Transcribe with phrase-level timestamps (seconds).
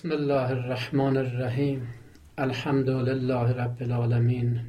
[0.00, 1.88] بسم الله الرحمن الرحیم.
[2.38, 4.60] الحمد لله رب العالمین.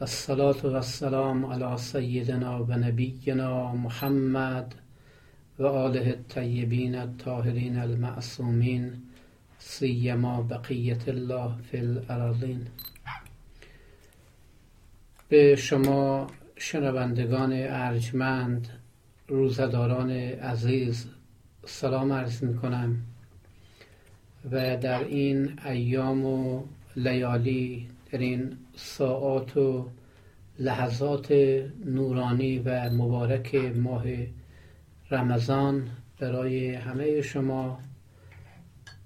[0.00, 4.74] الصلاة والسلام على سیدنا و نبینا محمد
[5.58, 8.92] و آله الطیبین الطاهرین المعصومین
[9.58, 12.66] سیما بقیت الله فی الارضین.
[15.28, 16.26] به شما
[16.56, 18.68] شنوندگان ارجمند
[19.28, 21.06] روزداران عزیز
[21.66, 23.11] سلام عرض می کنم.
[24.50, 26.62] و در این ایام و
[26.96, 29.88] لیالی در این ساعات و
[30.58, 31.32] لحظات
[31.84, 34.04] نورانی و مبارک ماه
[35.10, 37.78] رمضان برای همه شما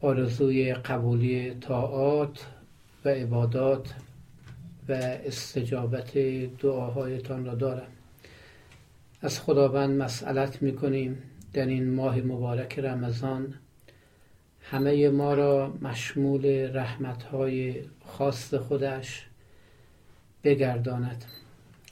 [0.00, 2.46] آرزوی قبولی طاعات
[3.04, 3.94] و عبادات
[4.88, 6.18] و استجابت
[6.58, 7.88] دعاهایتان را دارم.
[9.20, 13.54] از خداوند مسئلت می‌کنیم در این ماه مبارک رمضان.
[14.70, 19.26] همه ما را مشمول رحمتهای خاص خودش
[20.44, 21.24] بگرداند.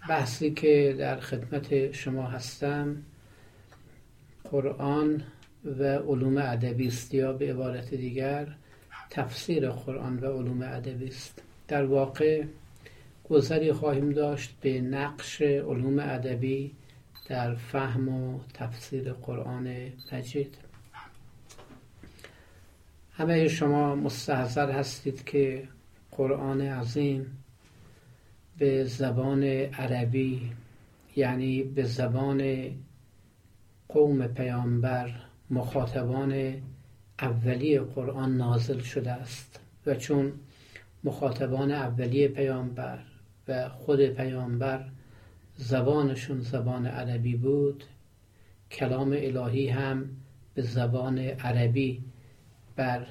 [0.09, 3.03] بحثی که در خدمت شما هستم
[4.51, 5.23] قرآن
[5.65, 8.47] و علوم ادبی است یا به عبارت دیگر
[9.11, 11.43] تفسیر قرآن و علوم ادبی است.
[11.69, 12.45] در واقع
[13.31, 16.73] گذری خواهیم داشت به نقش علوم ادبی
[17.29, 19.77] در فهم و تفسیر قرآن
[20.13, 20.59] مجید.
[23.17, 25.69] همه شما مستحضر هستید که
[26.11, 27.45] قرآن عظیم
[28.59, 30.53] به زبان عربی
[31.17, 32.71] یعنی به زبان
[33.89, 35.11] قوم پیامبر
[35.51, 36.63] مخاطبان
[37.21, 39.61] اولی قرآن نازل شده است.
[39.87, 40.33] و چون
[41.05, 42.99] مخاطبان اولی پیامبر
[43.49, 44.85] و خود پیامبر
[45.57, 47.85] زبانشون زبان عربی بود
[48.71, 50.11] کلام الهی هم
[50.55, 52.03] به زبان عربی
[52.77, 53.07] بر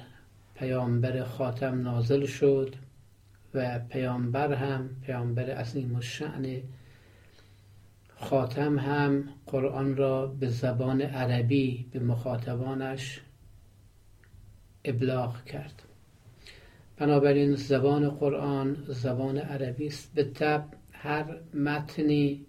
[0.54, 2.74] پیامبر خاتم نازل شد
[3.54, 6.62] و پیامبر هم پیامبر عظیم الشعن
[8.16, 13.20] خاتم هم قرآن را به زبان عربی به مخاطبانش
[14.84, 15.82] ابلاغ کرد.
[16.96, 20.14] بنابراین زبان قرآن زبان عربی است.
[20.14, 22.46] به طب هر متنی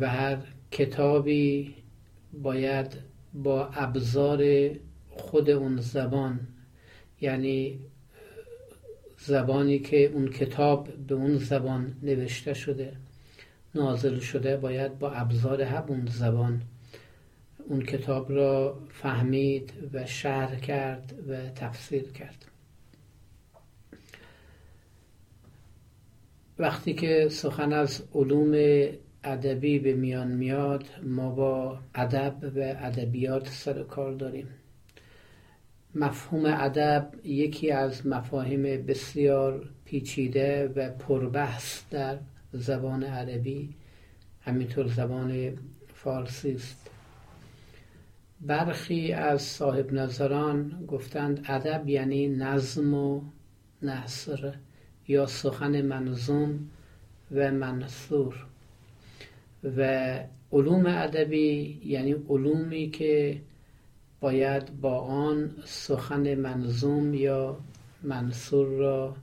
[0.00, 0.38] و هر
[0.70, 1.74] کتابی
[2.32, 2.98] باید
[3.34, 4.70] با ابزار
[5.18, 6.40] خود اون زبان
[7.20, 7.80] یعنی
[9.18, 12.92] زبانی که اون کتاب به اون زبان نوشته شده
[13.74, 16.62] نازل شده باید با ابزار همون زبان
[17.68, 22.44] اون کتاب را فهمید و شرح کرد و تفسیر کرد.
[26.58, 28.52] وقتی که سخن از علوم
[29.24, 34.48] ادبی به میان میاد ما با ادب و ادبیات سر کار داریم.
[35.96, 42.18] مفهوم ادب یکی از مفاهیم بسیار پیچیده و پربحث در
[42.52, 43.74] زبان عربی
[44.40, 45.58] همینطور زبان
[45.94, 46.90] فارسی است.
[48.40, 53.20] برخی از صاحب نظران گفتند ادب یعنی نظم و
[53.82, 54.54] نصر
[55.08, 56.70] یا سخن منظوم
[57.34, 58.46] و منصور
[59.76, 60.18] و
[60.52, 63.40] علوم ادبی یعنی علومی که
[64.20, 67.58] باید با آن سخن منظوم یا
[68.02, 69.16] منصور را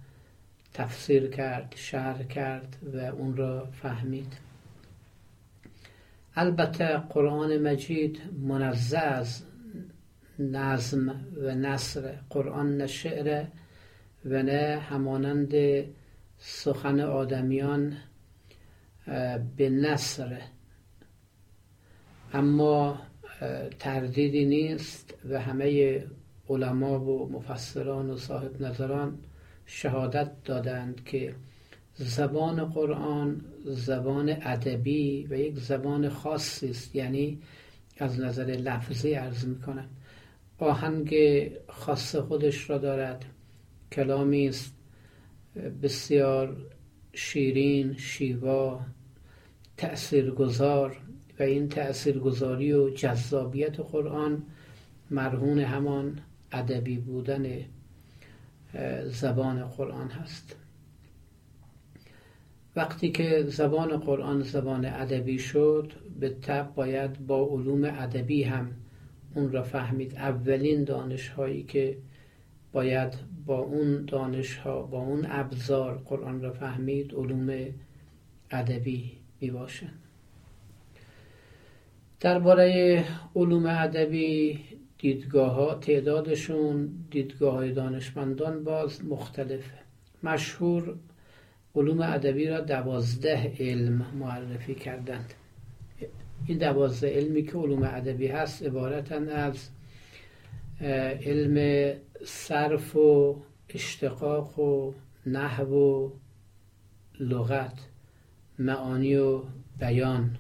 [0.74, 4.34] تفسیر کرد شرح کرد و اون را فهمید.
[6.36, 9.44] البته قرآن مجید منزه از
[10.40, 13.46] نظم و نصر قرآن نه شعر
[14.25, 15.54] و نه همانند
[16.38, 17.98] سخن آدمیان
[19.58, 20.42] به نصر
[22.34, 23.02] اما
[23.80, 26.04] تردیدی نیست و همه
[26.50, 29.18] علما و مفسران و صاحب نظران
[29.66, 31.36] شهادت دادند که
[31.96, 36.95] زبان قرآن زبان ادبی و یک زبان خاصی است.
[36.95, 37.40] یعنی
[37.98, 39.89] از نظر لفظی عرض می‌کنم.
[40.57, 41.16] آهنگ
[41.68, 43.25] خاص خودش را دارد.
[43.92, 44.74] کلامی است.
[45.84, 46.57] بسیار
[47.13, 48.80] شیرین شیوا
[49.78, 50.98] تأثیرگذار.
[51.39, 54.44] و این تأثیرگذاری و جذابیت قرآن
[55.12, 56.19] مرهون همان
[56.51, 57.45] ادبی بودن
[59.06, 60.56] زبان قرآن هست.
[62.75, 68.71] وقتی که زبان قرآن زبان ادبی شد به طب باید با علوم ادبی هم
[69.36, 70.15] اون را فهمید.
[70.15, 71.97] اولین دانش هایی که
[72.71, 73.13] باید
[73.45, 77.65] با اون دانش ها با اون ابزار قرآن را فهمید علوم
[78.51, 80.02] ادبی می باشند
[82.24, 83.04] درباره
[83.36, 84.60] علوم ادبی
[84.98, 89.78] دیدگاه ها تعدادشون دیدگاه های دانشمندان باز مختلفه.
[90.24, 90.96] مشهور
[91.75, 95.34] علوم ادبی را دوازده علم معرفی کردند.
[96.48, 99.70] این دوازده علمی که علوم ادبی هست عبارتن از
[101.25, 101.94] علم
[102.25, 104.94] صرف و اشتقاق و
[105.25, 106.10] نحو و
[107.20, 107.80] لغت
[108.60, 109.42] معانی و
[109.80, 110.38] بیان.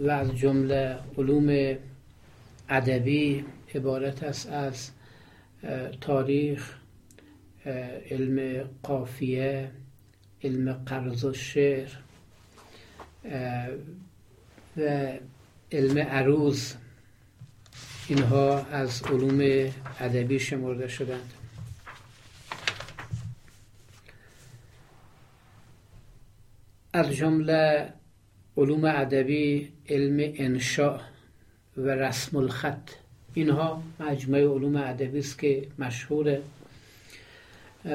[0.00, 1.76] و از جمله علوم
[2.68, 3.44] ادبی
[3.74, 4.90] عبارت است از
[6.00, 6.74] تاریخ
[8.10, 9.70] علم قافیه
[10.44, 11.88] علم قرض و شعر
[14.76, 15.12] و
[15.72, 16.74] علم عروض.
[18.08, 19.70] اینها از علوم
[20.00, 21.32] ادبی شمرده شدند.
[26.92, 27.92] از جمله
[28.58, 31.00] علوم ادبی علم انشاء
[31.76, 32.90] و رسم الخط.
[33.34, 36.42] اینها مجموعه علوم ادبی است که مشهوره.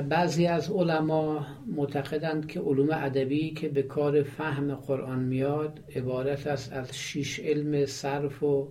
[0.10, 1.46] بعضی از علما
[1.76, 7.86] معتقدند که علوم ادبی که به کار فهم قرآن میاد عبارت است از شیش علم
[7.86, 8.68] صرف و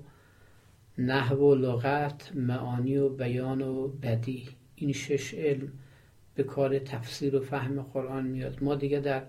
[0.99, 5.73] نحو و لغت معانی و بیان و بدی این شش علم
[6.35, 8.63] به کار تفسیر و فهم قرآن میاد.
[8.63, 9.23] ما دیگه در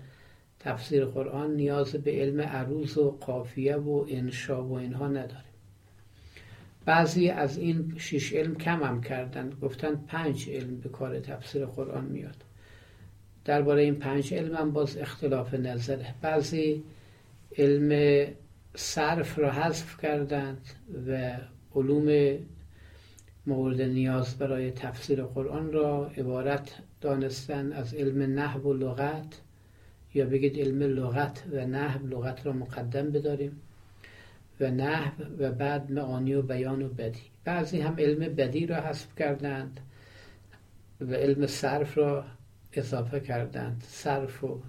[0.64, 5.54] تفسیر قرآن نیاز به علم عروض و قافیه و انشا و اینها نداریم
[6.86, 9.50] بعضی از این شش علم کم هم کردن.
[9.62, 12.36] گفتن پنج علم به کار تفسیر قرآن میاد.
[13.46, 16.16] درباره این پنج علم هم باز اختلاف نظره.
[16.22, 16.84] بعضی
[17.58, 18.28] علم
[18.76, 20.62] صرف را حذف کردند
[21.08, 21.38] و
[21.76, 22.38] علوم
[23.48, 26.72] مورد نیاز برای تفسیر قرآن را عبارت
[27.02, 29.42] دانستن از علم نحو و لغت
[30.14, 33.62] یا بگید علم لغت و نحو لغت را مقدم بداریم.
[34.60, 37.22] و نحو و بعد معانی و بیان و بدی.
[37.46, 39.80] بعضی هم علم بدی را حذف کردند
[41.02, 42.26] و علم صرف را
[42.74, 43.84] اضافه کردند.
[43.88, 44.62] صرف و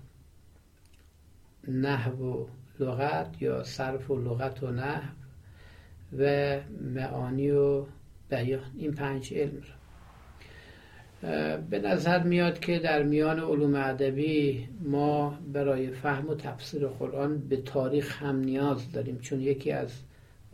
[1.69, 2.47] نحو و
[2.81, 5.15] لغت یا صرف و لغت و نحو
[6.19, 6.57] و
[6.95, 7.87] معانی و
[8.29, 8.71] بیان.
[8.79, 9.84] این پنج علم را.
[11.71, 17.57] به نظر میاد که در میان علوم ادبی ما برای فهم و تفسیر قرآن به
[17.57, 19.91] تاریخ هم نیاز داریم چون یکی از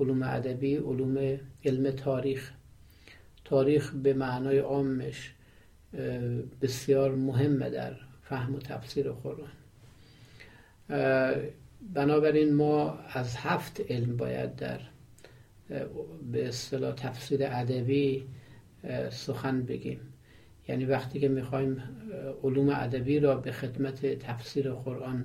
[0.00, 2.52] علوم ادبی علوم علم تاریخ.
[3.44, 5.34] تاریخ به معنای عامش
[6.62, 9.52] بسیار مهمه در فهم و تفسیر قرآن.
[11.94, 14.80] بنابراین ما از هفت علم باید در
[16.32, 18.26] به اصطلاح تفسیر ادبی
[19.10, 20.00] سخن بگیم.
[20.68, 21.82] یعنی وقتی که می‌خوایم
[22.42, 25.24] علوم ادبی را به خدمت تفسیر قرآن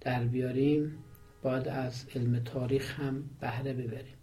[0.00, 0.92] در بیاریم
[1.42, 4.14] باید از علم تاریخ هم بهره ببریم.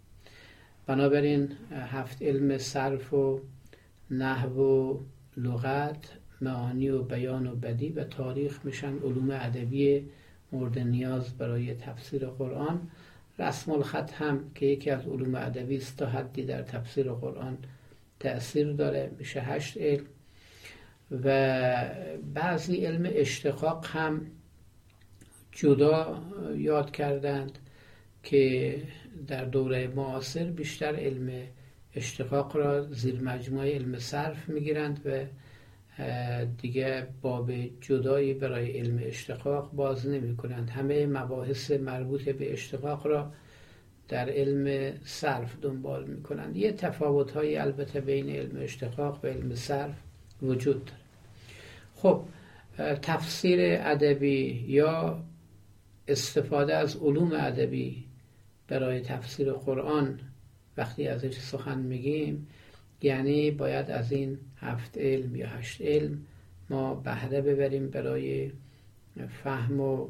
[0.86, 3.40] بنابراین هفت علم صرف و
[4.10, 4.98] نحو و
[5.36, 10.08] لغت معانی و بیان و بدی و تاریخ میشن علوم ادبی
[10.52, 12.90] مورد نیاز برای تفسیر قرآن.
[13.38, 17.58] رسم الخط هم که یکی از علوم ادبی است تا حدی در تفسیر قرآن
[18.20, 19.10] تأثیر داره.
[19.18, 20.04] میشه هشت علم.
[21.10, 21.54] و
[22.34, 24.26] بعضی علم اشتقاق هم
[25.52, 26.22] جدا
[26.56, 27.58] یاد کردند
[28.22, 28.74] که
[29.26, 31.30] در دوره معاصر بیشتر علم
[31.94, 35.24] اشتقاق را زیر مجموعه علم صرف می‌گیرند و
[36.58, 43.32] دیگه باب جدایی برای علم اشتقاق باز نمی کنند همه مباحث مربوط به اشتقاق را
[44.08, 49.54] در علم صرف دنبال می کنند یه تفاوت های البته بین علم اشتقاق و علم
[49.54, 49.94] صرف
[50.42, 50.97] وجود داره
[52.02, 52.22] خب
[53.02, 55.22] تفسیر ادبی یا
[56.08, 58.04] استفاده از علوم ادبی
[58.68, 60.20] برای تفسیر قرآن
[60.76, 62.48] وقتی ازش سخن میگیم
[63.02, 66.18] یعنی باید از این هفت علم یا هشت علم
[66.70, 68.50] ما بهره ببریم برای
[69.44, 70.08] فهم و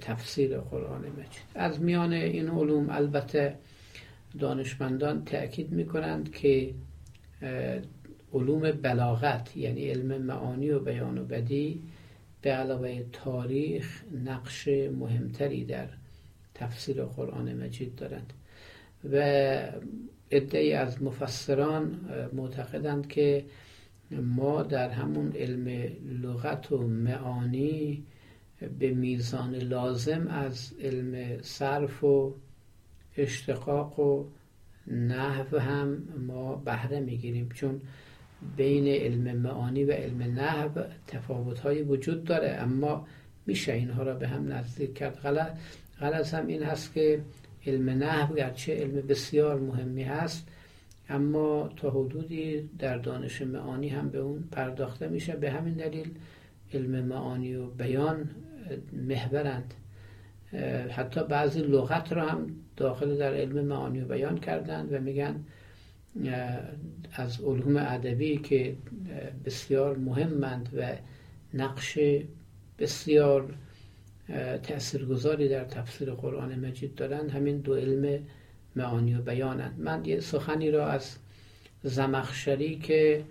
[0.00, 1.42] تفسیر قرآن مجید.
[1.54, 3.58] از میان این علوم البته
[4.38, 6.74] دانشمندان تأکید می‌کنند که
[8.32, 11.82] علوم بلاغت یعنی علم معانی و بیان و بدی
[12.42, 15.88] به علاوه تاریخ نقش مهمتری در
[16.54, 18.32] تفسیر قرآن مجید دارند.
[19.12, 19.16] و
[20.32, 22.00] عده از مفسران
[22.32, 23.44] معتقدند که
[24.10, 28.04] ما در همون علم لغت و معانی
[28.78, 32.34] به میزان لازم از علم صرف و
[33.16, 34.24] اشتقاق و
[34.86, 37.48] نحو هم ما بهره می‌گیریم.
[37.54, 37.80] چون
[38.56, 42.48] بین علم معانی و علم نحو تفاوت های وجود داره.
[42.48, 43.06] اما
[43.46, 45.16] میشه اینها را به هم نزدیک کرد.
[45.16, 45.52] غلط
[46.00, 47.20] غلط هم این هست که
[47.66, 50.48] علم نحو گرچه علم بسیار مهمی هست
[51.08, 55.36] اما تا حدودی در دانش معانی هم به اون پرداخته میشه.
[55.36, 56.10] به همین دلیل
[56.74, 58.30] علم معانی و بیان
[58.92, 59.74] محورند.
[60.90, 62.46] حتی بعضی لغت را هم
[62.76, 65.44] داخل در علم معانی و بیان کردند و میگن
[67.12, 68.76] از علوم ادبی که
[69.44, 70.96] بسیار مهمند و
[71.54, 71.98] نقش
[72.78, 73.54] بسیار
[74.62, 78.22] تاثیرگذاری در تفسیر قرآن مجید دارند همین دو علم
[78.76, 79.80] معانی و بیانند.
[79.80, 81.16] من یه سخنی را از
[81.82, 83.24] زمخشری که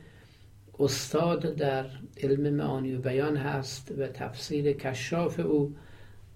[0.79, 1.85] استاد در
[2.23, 5.75] علم معانی و بیان هست و تفسیر کشاف او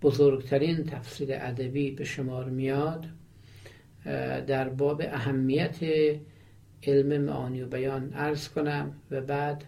[0.02, 3.06] بزرگترین تفسیر ادبی به شمار میاد
[4.48, 5.78] در باب اهمیت
[6.88, 9.64] علم معانی و بیان عرض کنم و بعد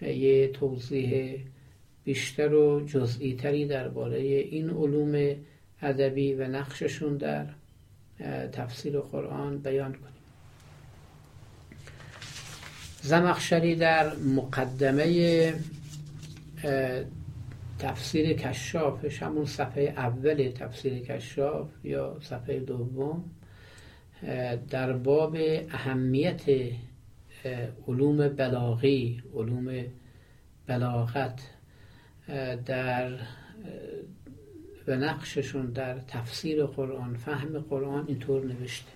[0.00, 1.40] یه توضیح
[2.04, 5.36] بیشتر و جزئی تری درباره این علوم
[5.82, 7.46] ادبی و نقششون در
[8.52, 10.12] تفسیر قرآن بیان کنیم.
[13.02, 15.54] زمخشری در مقدمه
[17.78, 23.24] تفسیر کشافش همون صفحه اول تفسیر کشاف یا صفحه دوم.
[24.70, 25.36] در باب
[25.70, 26.42] اهمیت
[27.88, 29.84] علوم بلاغی علوم
[30.66, 31.40] بلاغت
[32.66, 33.18] در
[34.88, 38.92] و نقششون در تفسیر قرآن فهم قرآن اینطور نوشته.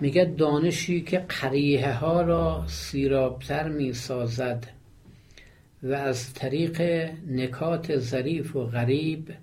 [0.00, 4.66] میگه دانشی که قریه ها را سیرابتر می سازد
[5.82, 6.80] و از طریق
[7.26, 9.34] نکات ظریف و غریب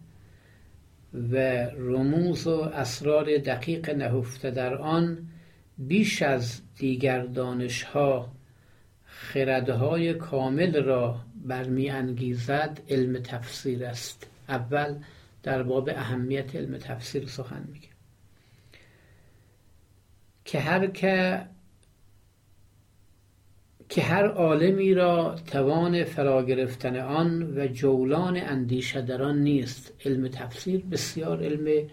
[1.14, 1.38] و
[1.78, 5.28] رموز و اسرار دقیق نهفته در آن
[5.78, 8.32] بیش از دیگر دانش ها
[9.06, 14.28] خردهای کامل را برمی انگیزد علم تفسیر است.
[14.50, 14.96] اول
[15.44, 17.88] در باب اهمیت علم تفسیر سخن میگه.
[20.46, 21.46] که هر که
[23.89, 29.94] که هر عالمی را توان فرا گرفتن آن و جولان اندیشه در آن نیست.
[30.06, 31.88] علم تفسیر بسیار علم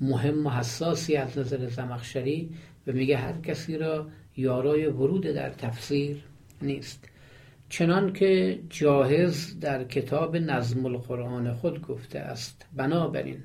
[0.00, 2.50] مهم و حساسی از نظر زمخشری
[2.86, 6.16] و میگه هر کسی را یارای ورود در تفسیر
[6.62, 7.08] نیست.
[7.68, 12.66] چنان که جاهز در کتاب نظم القرآن خود گفته است.
[12.76, 13.42] بنابراین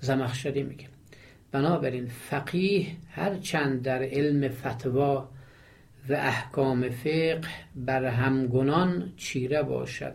[0.00, 0.86] زمخشری میگه
[1.52, 5.28] بنابراین فقیه هر چند در علم فتوا
[6.08, 7.40] و احکام فقه
[7.76, 10.14] بر همگنان چیره باشد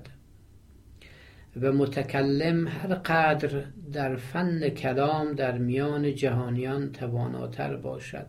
[1.62, 8.26] و متکلم هر قدر در فن کلام در میان جهانیان تواناتر باشد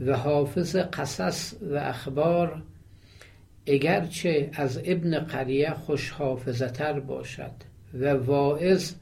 [0.00, 2.62] و حافظ قصص و اخبار
[3.66, 7.52] اگرچه از ابن قریه خوش حافظتر باشد
[7.94, 8.94] و واعظ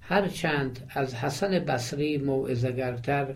[0.00, 3.34] هرچند از حسن بصری موعظگرتر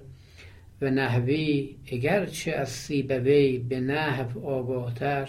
[0.82, 5.28] و نحوی اگرچه از سیبوی به نحو آگاهتر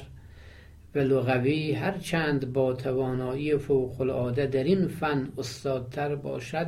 [0.95, 6.67] و لغوی هرچند با توانایی فوق العاده در این فن استادتر باشد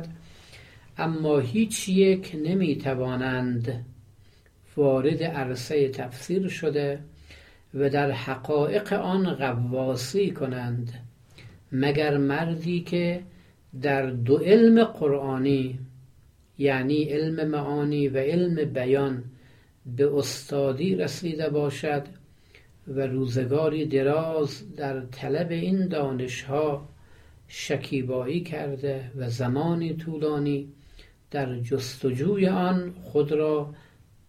[0.98, 3.84] اما هیچ یک نمی توانند
[4.76, 6.98] وارد عرصه تفسیر شده
[7.74, 10.92] و در حقایق آن غواصی کنند
[11.72, 13.22] مگر مردی که
[13.82, 15.78] در دو علم قرآنی
[16.58, 19.24] یعنی علم معانی و علم بیان
[19.96, 22.06] به استادی رسیده باشد
[22.88, 26.88] و روزگاری دراز در طلب این دانشها
[27.48, 30.72] شکیبایی کرده و زمانی طولانی
[31.30, 33.74] در جستجوی آن خود را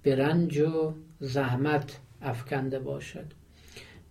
[0.04, 3.26] به رنج و زحمت افکنده باشد.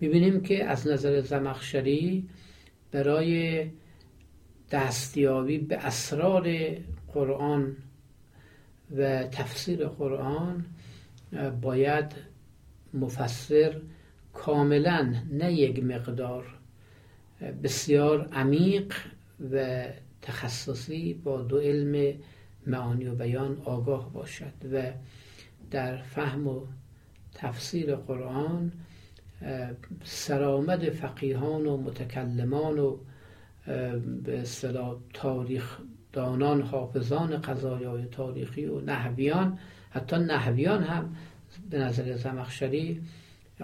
[0.00, 2.28] می‌بینیم که از نظر زمخشری
[2.92, 3.66] برای
[4.70, 6.56] دستیابی به اسرار
[7.14, 7.76] قرآن
[8.96, 10.64] و تفسیر قرآن
[11.60, 12.12] باید
[12.94, 13.80] مفسر
[14.34, 16.44] کاملا نه یک مقدار
[17.62, 18.94] بسیار عمیق
[19.52, 19.84] و
[20.22, 22.14] تخصصی با دو علم
[22.66, 24.92] معانی و بیان آگاه باشد و
[25.70, 26.66] در فهم و
[27.34, 28.72] تفسیر قرآن
[30.04, 32.96] سرآمد فقیهان و متکلمان و
[34.24, 35.78] به اصطلاح تاریخ
[36.16, 39.58] دانان حافظان قضایای تاریخی و نحویان.
[39.90, 41.16] حتی نحویان هم
[41.70, 43.02] به نظر زمخشری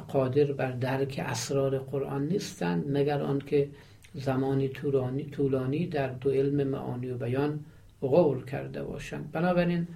[0.09, 3.69] قادر بر درک اسرار قرآن نیستند مگر آنکه
[4.15, 7.61] زمانی طولانی, طولانی در دو علم معانی و بیان
[8.01, 9.33] غور کرده باشند.
[9.33, 9.87] بنابراین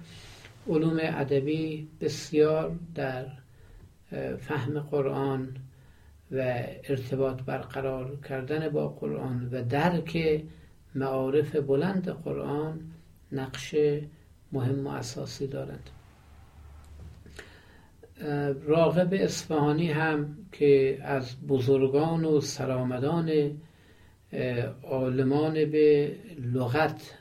[0.67, 3.25] علوم ادبی بسیار در
[4.39, 5.55] فهم قرآن
[6.31, 10.43] و ارتباط برقرار کردن با قرآن و درک
[10.97, 12.79] معارف بلند قرآن
[13.31, 13.75] نقش
[14.51, 15.89] مهم و اساسی دارند.
[18.65, 23.51] راغب اصفهانی هم که از بزرگان و سرامدان
[24.83, 26.15] عالمان به
[26.53, 27.13] لغت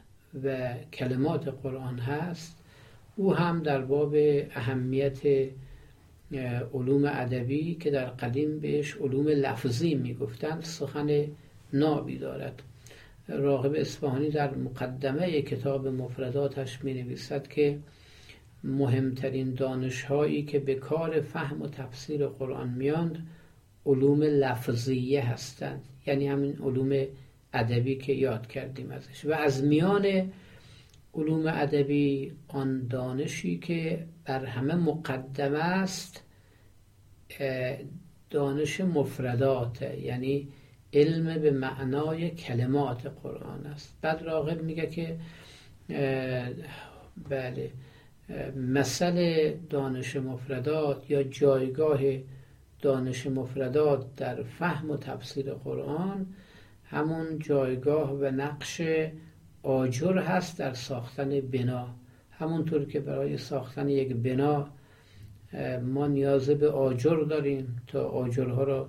[0.45, 2.65] و کلمات قرآن هست
[3.17, 4.15] او هم در باب
[4.55, 5.19] اهمیت
[6.75, 11.25] علوم ادبی که در قدیم بهش علوم لفظی می‌گفتند سخن
[11.73, 12.63] نابی دارد.
[13.29, 17.79] راغب اصفهانی در مقدمه کتاب مفرداتش می نویسد که
[18.65, 23.27] مهمترین دانش هایی که به کار فهم و تفسیر قرآن میاند
[23.87, 25.85] علوم لفظیه هستند.
[26.07, 27.07] یعنی همین علوم
[27.53, 29.25] ادبی که یاد کردیم ازش.
[29.25, 30.33] و از میان
[31.15, 36.23] علوم ادبی آن دانشی که بر همه مقدمه است
[38.31, 39.83] دانش مفردات.
[39.83, 40.49] یعنی
[40.93, 43.95] علم به معنای کلمات قرآن است.
[44.03, 45.17] بعد راغب میگه که
[47.29, 47.71] بله
[48.57, 52.01] مثل دانش مفردات یا جایگاه
[52.83, 56.27] دانش مفردات در فهم و تفسیر قرآن
[56.85, 58.83] همون جایگاه و نقش
[59.63, 61.89] آجر هست در ساختن بنا.
[62.31, 64.69] همونطور که برای ساختن یک بنا
[65.83, 68.89] ما نیاز به آجر داریم تا آجرها را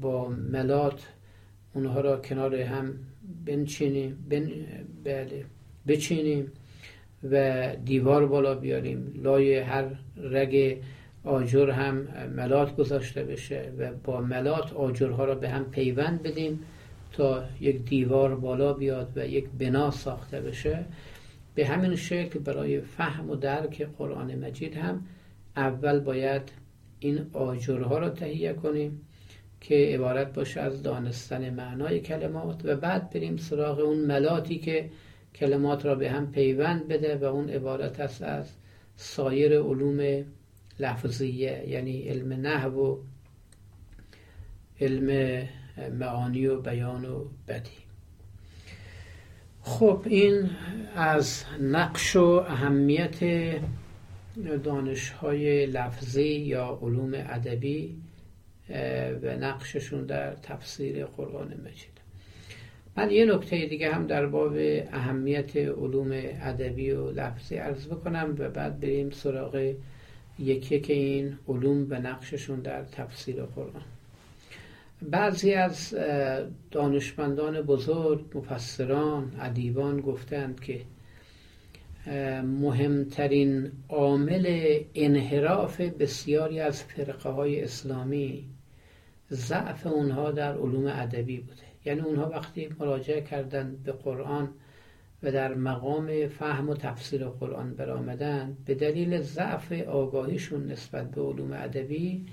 [0.00, 1.06] با ملات
[1.74, 2.94] اونها را کنار هم
[3.44, 4.50] بنچینیم بن...
[5.04, 5.44] بله
[5.86, 6.52] بچینیم
[7.30, 9.20] و دیوار بالا بیاریم.
[9.22, 9.84] لای هر
[10.16, 10.82] رگ
[11.24, 16.60] آجر هم ملات گذاشته بشه و با ملات آجرها را به هم پیوند بدیم
[17.12, 20.84] تا یک دیوار بالا بیاد و یک بنا ساخته بشه.
[21.54, 25.04] به همین شکل برای فهم و درک قرآن مجید هم
[25.56, 26.42] اول باید
[26.98, 29.00] این آجرها را تهیه کنیم.
[29.60, 34.90] که عبارت باشه از دانستن معنای کلمات و بعد بریم سراغ اون ملاتی که
[35.34, 38.46] کلمات را به هم پیوند بده و اون عبارت است از
[38.96, 40.24] سایر علوم
[40.80, 42.96] لفظیه یعنی علم نحو و
[44.80, 45.48] علم
[45.92, 47.70] معانی و بیان و بدی.
[49.62, 50.50] خب این
[50.96, 53.18] از نقش و اهمیت
[54.64, 57.96] دانش های لفظی یا علوم ادبی
[59.22, 61.98] و نقششون در تفسیر قرآن مجید.
[62.96, 64.56] من یه نکته دیگه هم در باب
[64.92, 66.10] اهمیت علوم
[66.42, 69.74] ادبی و لفظی عرض بکنم و بعد بریم سراغ
[70.38, 73.82] یکی که این علوم و نقششون در تفسیر قرآن.
[75.02, 75.94] بعضی از
[76.70, 80.80] دانشمندان بزرگ مفسران ادیبان گفتند که
[82.42, 88.44] مهمترین عامل انحراف بسیاری از فرقه های اسلامی
[89.32, 91.62] ضعف اونها در علوم ادبی بوده.
[91.84, 94.48] یعنی اونها وقتی مراجعه کردن به قرآن
[95.22, 101.52] و در مقام فهم و تفسیر قرآن برآمدن به دلیل ضعف آگاهیشون نسبت به علوم
[101.52, 102.26] ادبی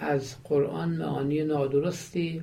[0.00, 2.42] از قرآن معانی نادرستی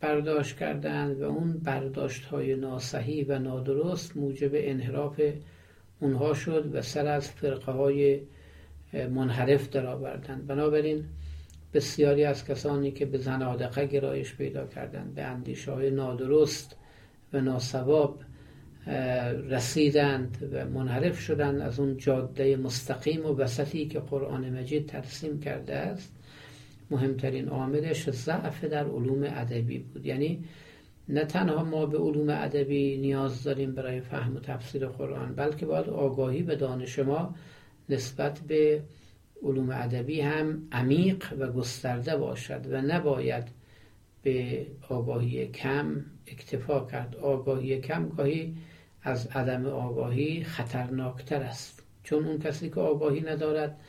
[0.00, 5.20] برداشت کردند و اون برداشت های ناسحی و نادرست موجب انحراف
[6.00, 8.20] اونها شد و سر از فرقه های
[8.92, 10.46] منحرف درآوردند.
[10.46, 11.04] بنابراین
[11.74, 16.76] بسیاری از کسانی که به زنادقه گرایش پیدا کردند به اندیشه های نادرست
[17.32, 18.22] و ناسواب
[19.50, 25.74] رسیدند و منحرف شدند از اون جاده مستقیم و وسطی که قرآن مجید ترسیم کرده
[25.74, 26.12] است.
[26.90, 30.06] مهمترین عاملش ضعف در علوم ادبی بود.
[30.06, 30.44] یعنی
[31.08, 35.88] نه تنها ما به علوم ادبی نیاز داریم برای فهم و تفسیر قرآن بلکه باید
[35.88, 37.34] آگاهی به دانش ما
[37.88, 38.82] نسبت به
[39.42, 43.44] علوم ادبی هم عمیق و گسترده باشد و نباید
[44.22, 47.16] به آگاهی کم اکتفا کرد.
[47.16, 48.56] آگاهی کم گاهی
[49.02, 51.82] از عدم آگاهی خطرناکتر است.
[52.02, 53.80] چون اون کسی که آگاهی ندارد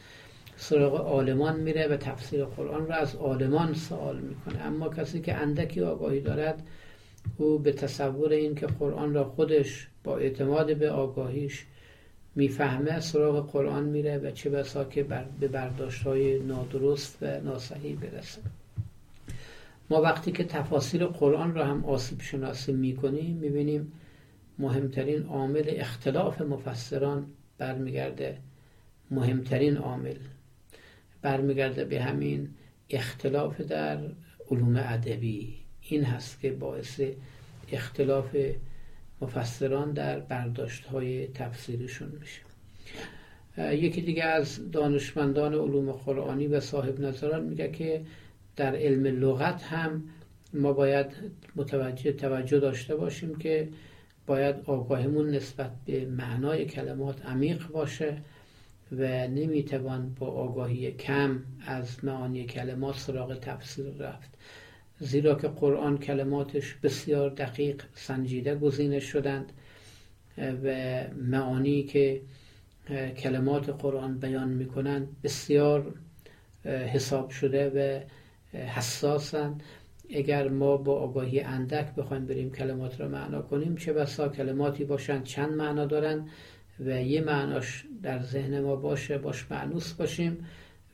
[0.57, 4.59] سراغ عالمان میره و تفسیر قرآن را از عالمان سوال می‌کنه.
[4.61, 6.67] اما کسی که اندکی آگاهی دارد
[7.37, 11.65] او به تصور این که قرآن را خودش با اعتماد به آگاهیش
[12.35, 17.93] می‌فهمه سراغ قرآن میره و چه بسا که بر به برداشت های نادرست و ناسحی
[17.93, 18.41] برسه.
[19.89, 23.91] ما وقتی که تفاسیر قرآن را هم آسیب شناسی می‌کنیم می‌بینیم
[24.59, 27.25] مهمترین عامل اختلاف مفسران
[27.57, 28.37] برمیگرده.
[29.11, 30.17] مهمترین عامل
[31.21, 32.49] برمیگرده به همین
[32.89, 33.99] اختلاف در
[34.51, 35.55] علوم ادبی.
[35.81, 37.01] این هست که باعث
[37.71, 38.35] اختلاف
[39.21, 42.41] مفسران در برداشت های تفسیرشون میشه.
[43.57, 48.01] یکی دیگه از دانشمندان علوم قرآنی و صاحب نظران میگه که
[48.55, 50.03] در علم لغت هم
[50.53, 51.05] ما باید
[51.55, 53.69] متوجه توجه داشته باشیم که
[54.27, 58.17] باید آگاهیمون نسبت به معنای کلمات عمیق باشه
[58.91, 64.29] و نمی‌توان با آگاهی کم از معانی کلمات سراغ تفسیر رفت.
[64.99, 69.51] زیرا که قرآن کلماتش بسیار دقیق سنجیده گزینه شدند
[70.37, 72.21] و معانی که
[73.17, 75.93] کلمات قرآن بیان می‌کنند بسیار
[76.65, 77.99] حساب شده و
[78.57, 79.63] حساسند.
[80.15, 85.23] اگر ما با آگاهی اندک بخوایم بریم کلمات را معنا کنیم چه بسا کلماتی باشند
[85.23, 86.29] چند معنا دارند
[86.79, 90.45] و یه معناش در ذهن ما باشه باش معنوس باشیم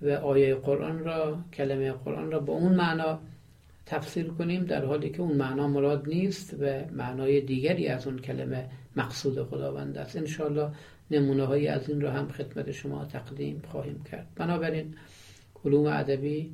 [0.01, 3.19] و آیه قرآن را کلمه قرآن را با اون معنا
[3.85, 8.69] تفسیر کنیم در حالی که اون معنا مراد نیست و معنای دیگری از اون کلمه
[8.95, 10.15] مقصود خداوند است.
[10.15, 10.71] انشاءالله
[11.11, 14.27] نمونه هایی از این را هم خدمت شما تقدیم خواهیم کرد.
[14.35, 14.95] بنابراین
[15.65, 16.51] علوم ادبی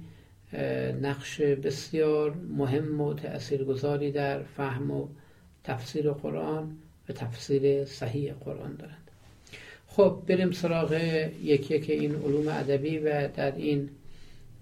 [1.01, 5.07] نقش بسیار مهم و تأثیرگذاری در فهم و
[5.63, 6.77] تفسیر قرآن
[7.09, 9.11] و تفسیر صحیح قرآن دارند.
[9.87, 10.93] خب بریم سراغ
[11.43, 13.89] یکی یک این علوم ادبی و در این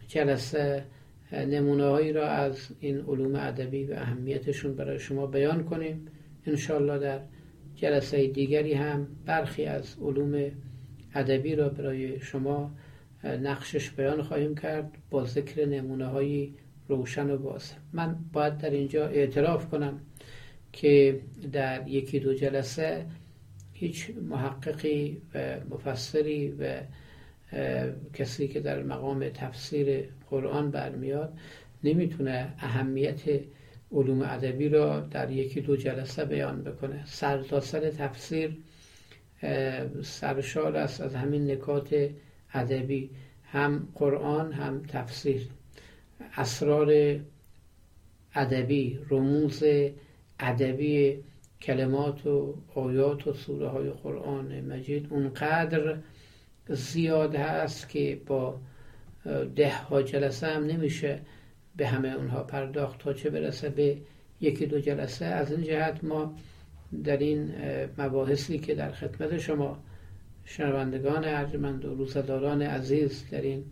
[0.07, 0.83] جلسه
[1.31, 6.05] نمونه هایی را از این علوم ادبی و اهمیتشون برای شما بیان کنیم.
[6.45, 7.19] انشالله در
[7.75, 10.51] جلسه دیگری هم برخی از علوم
[11.15, 12.71] ادبی را برای شما
[13.23, 16.53] نقشش بیان خواهیم کرد با ذکر نمونه های
[16.87, 17.73] روشن و باز.
[17.93, 19.99] من باید در اینجا اعتراف کنم
[20.73, 21.19] که
[21.51, 23.05] در یکی دو جلسه
[23.73, 26.81] هیچ محققی و مفسری و
[28.13, 31.33] کسی که در مقام تفسیر قرآن برمیاد
[31.83, 33.21] نمی‌تونه اهمیت
[33.91, 37.05] علوم ادبی را در یکی دو جلسه بیان بکنه.
[37.05, 38.57] سر تا سر تفسیر
[40.03, 42.09] سرشار است از همین نکات
[42.53, 43.09] ادبی
[43.43, 45.47] هم قرآن هم تفسیر.
[46.37, 47.19] اسرار
[48.35, 49.63] ادبی رموز
[50.39, 51.23] ادبی
[51.61, 55.97] کلمات و آیات و سوره های قرآن مجید اونقدر
[56.69, 58.59] زیاد هست که با
[59.55, 61.19] ده ها جلسه هم نمیشه
[61.75, 63.97] به همه اونها پرداخت تا چه برسه به
[64.41, 65.25] یکی دو جلسه.
[65.25, 66.35] از این جهت ما
[67.03, 67.51] در این
[67.97, 69.83] مباحثی که در خدمت شما
[70.45, 73.65] شنوندگان ارجمند و روزداران عزیز در این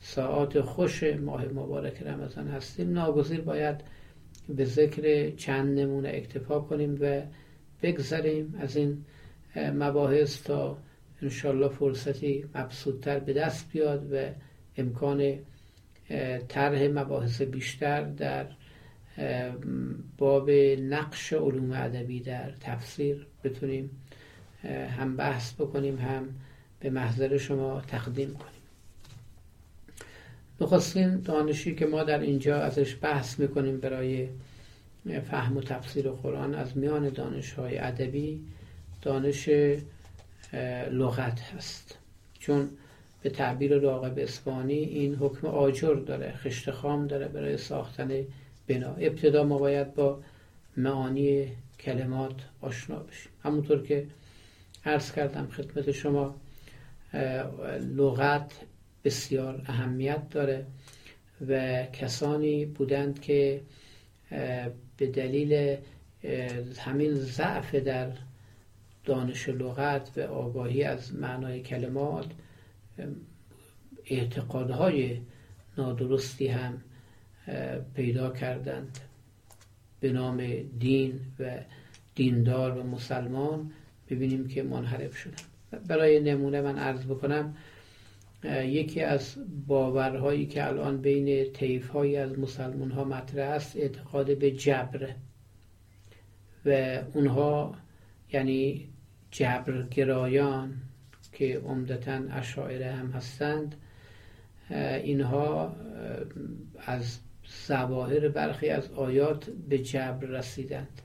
[0.00, 3.80] ساعات خوش ماه مبارک رمضان هستیم ناگزیر باید
[4.48, 7.22] به ذکر چند نمونه اکتفا کنیم و
[7.82, 9.04] بگذریم از این
[9.56, 10.78] مباحث تا
[11.22, 14.16] انشالله فرصتی مبسودتر به دست بیاد و
[14.78, 15.38] امکان
[16.48, 18.46] طرح مباحث بیشتر در
[20.18, 23.90] باب نقش علوم ادبی در تفسیر بتونیم
[24.98, 26.28] هم بحث بکنیم هم
[26.80, 28.52] به محضر شما تقدیم کنیم.
[30.60, 34.28] نخستین دانشی که ما در اینجا ازش بحث می‌کنیم برای
[35.30, 38.40] فهم و تفسیر قرآن از میان دانش های ادبی
[39.02, 39.48] دانش
[40.90, 41.98] لغت هست.
[42.38, 42.70] چون
[43.22, 48.24] به تعبیر راقب اسپانی این حکم آجر داره خشت خام داره برای ساختن
[48.68, 48.94] بنا.
[48.94, 50.20] ابتدا ما باید با
[50.76, 53.32] معانی کلمات آشنا بشیم.
[53.44, 54.06] همونطور که
[54.84, 56.34] عرض کردم خدمت شما
[57.96, 58.52] لغت
[59.04, 60.66] بسیار اهمیت داره
[61.48, 63.60] و کسانی بودند که
[64.96, 65.76] به دلیل
[66.78, 68.08] همین ضعف در
[69.04, 72.26] دانش لغت و آگاهی از معنای کلمات
[74.06, 75.20] اعتقادهای
[75.78, 76.82] نادرستی هم
[77.94, 78.98] پیدا کردند
[80.00, 80.46] به نام
[80.78, 81.58] دین و
[82.14, 83.70] دیندار و مسلمان.
[84.10, 85.36] ببینیم که منحرف شدن.
[85.88, 87.56] برای نمونه من عرض بکنم
[88.44, 95.14] یکی از باورهایی که الان بین طیفهایی از مسلمان ها مطرح است اعتقاد به جبر.
[96.64, 96.70] و
[97.14, 97.74] اونها
[98.32, 98.88] یعنی
[99.30, 100.74] جبرگرایان
[101.38, 103.74] که عمدتا اشاعره هم هستند
[105.02, 105.76] اینها
[106.86, 107.18] از
[107.66, 111.02] ظواهر برخی از آیات به جبر رسیدند.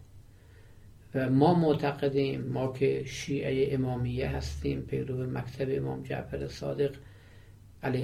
[1.15, 6.95] و ما معتقدیم ما که شیعه امامیه هستیم پیرو مکتب امام جعفر صادق
[7.83, 8.03] علیه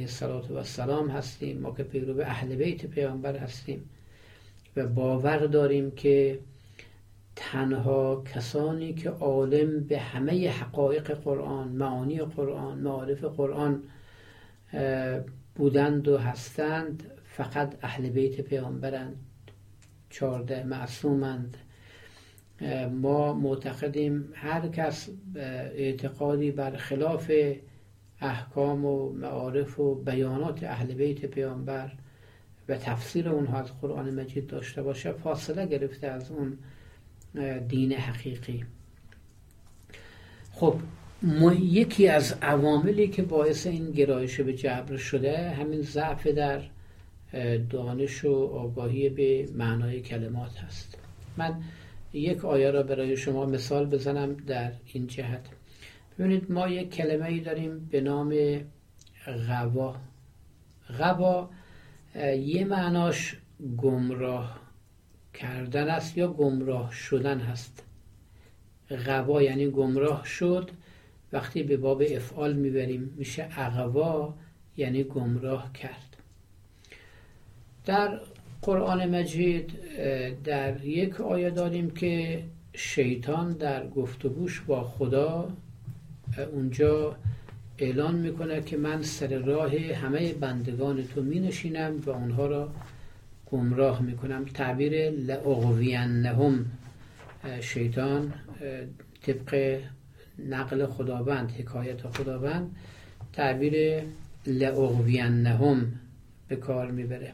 [0.00, 3.90] الصلاة و السلام هستیم ما که پیرو اهل بیت پیامبر هستیم.
[4.76, 6.38] و باور داریم که
[7.40, 13.82] تنها کسانی که عالم به همه حقایق قرآن معانی قرآن معارف قرآن
[15.54, 19.16] بودند و هستند فقط اهل بیت پیامبرند
[20.10, 21.56] چارده معصومند.
[22.92, 27.32] ما معتقدیم هر کس اعتقادی بر خلاف
[28.20, 31.92] احکام و معارف و بیانات اهل بیت پیامبر
[32.68, 36.58] و تفسیر اونها از قرآن مجید داشته باشه فاصله گرفته از اون
[37.68, 38.64] دین حقیقی.
[40.52, 40.74] خب
[41.60, 46.62] یکی از عواملی که باعث این گرایش به جبر شده همین ضعف در
[47.70, 50.98] دانش و آگاهی به معنای کلمات هست.
[51.36, 51.62] من
[52.12, 55.46] یک آیه را برای شما مثال بزنم در این جهت.
[56.18, 58.34] ببینید ما یک کلمه ای داریم به نام
[59.48, 59.96] غوا.
[60.98, 61.50] غوا
[62.44, 63.36] یه معناش
[63.76, 64.67] گمراه
[65.38, 67.82] کردن است یا گمراه شدن هست؟
[69.06, 70.70] غوا یعنی گمراه شد.
[71.32, 74.34] وقتی به باب افعال می‌بریم میشه اغوا
[74.76, 76.16] یعنی گمراه کرد.
[77.86, 78.20] در
[78.62, 79.72] قرآن مجید
[80.44, 85.52] در یک آیه داریم که شیطان در گفتگوش با خدا
[86.52, 87.16] اونجا
[87.78, 92.70] اعلان می‌کنه که من سر راه همه بندگان تو می نشینم و اونها را
[93.50, 94.44] گمراه می‌کنم.
[94.44, 96.66] تعبیر لعغوینهم
[97.60, 98.32] شیطان
[99.22, 99.80] طبق
[100.48, 102.76] نقل خداوند حکایت خداوند.
[103.32, 104.02] تعبیر
[104.46, 105.92] لعغوینهم
[106.48, 107.32] به کار می‌بره.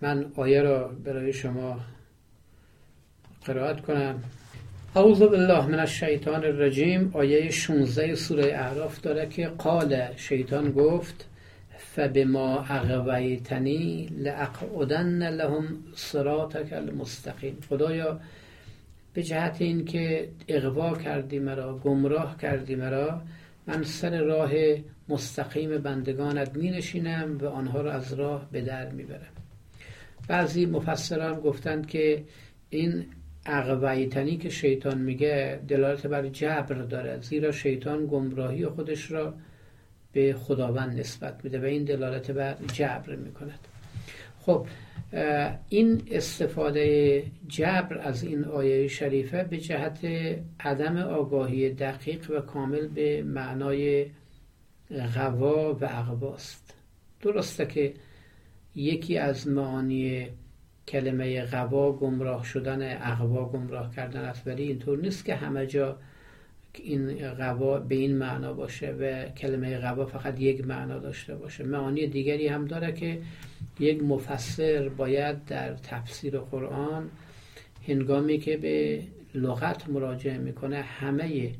[0.00, 1.80] من آیه را برای شما
[3.44, 4.22] قرائت کنم.
[4.96, 7.10] اعوذ بالله من الشیطان الرجیم.
[7.14, 11.28] آیه 16 سوره اعراف داره که قال شیطان گفت
[11.94, 17.58] فبما اغویتنی لاقعدن لهم صراطك المستقیم.
[17.68, 18.20] خدایا
[19.14, 23.22] به جهت این که اغوا کردی مرا گمراه کردی مرا
[23.66, 24.50] من سر راه
[25.08, 29.32] مستقیم بندگانت می نشینم و آنها را از راه به در می برم
[30.28, 32.24] بعضی مفسران گفتند که
[32.70, 33.04] این
[33.46, 39.34] اقویتنی که شیطان میگه دلالت بر جبر داره زیرا شیطان گمراهی خودش را
[40.12, 43.58] به خداوند نسبت میده و این دلالت بر جبر می‌کند.
[44.40, 44.66] خب
[45.68, 50.04] این استفاده جبر از این آیه شریفه به جهت
[50.60, 54.06] عدم آگاهی دقیق و کامل به معنای
[55.14, 56.74] غوا و اقواست.
[57.20, 57.94] درسته که
[58.76, 60.28] یکی از معانی
[60.88, 65.98] کلمه غوا گمراه شدن اغوا گمراه کردن است ولی اینطور نیست که همه جا
[66.74, 71.64] این غوا به این معنا باشه و کلمه غوا فقط یک معنا داشته باشه.
[71.64, 73.18] معانی دیگری هم داره که
[73.80, 77.10] یک مفسر باید در تفسیر قرآن
[77.88, 79.02] هنگامی که به
[79.34, 81.50] لغت مراجعه می‌کنه همه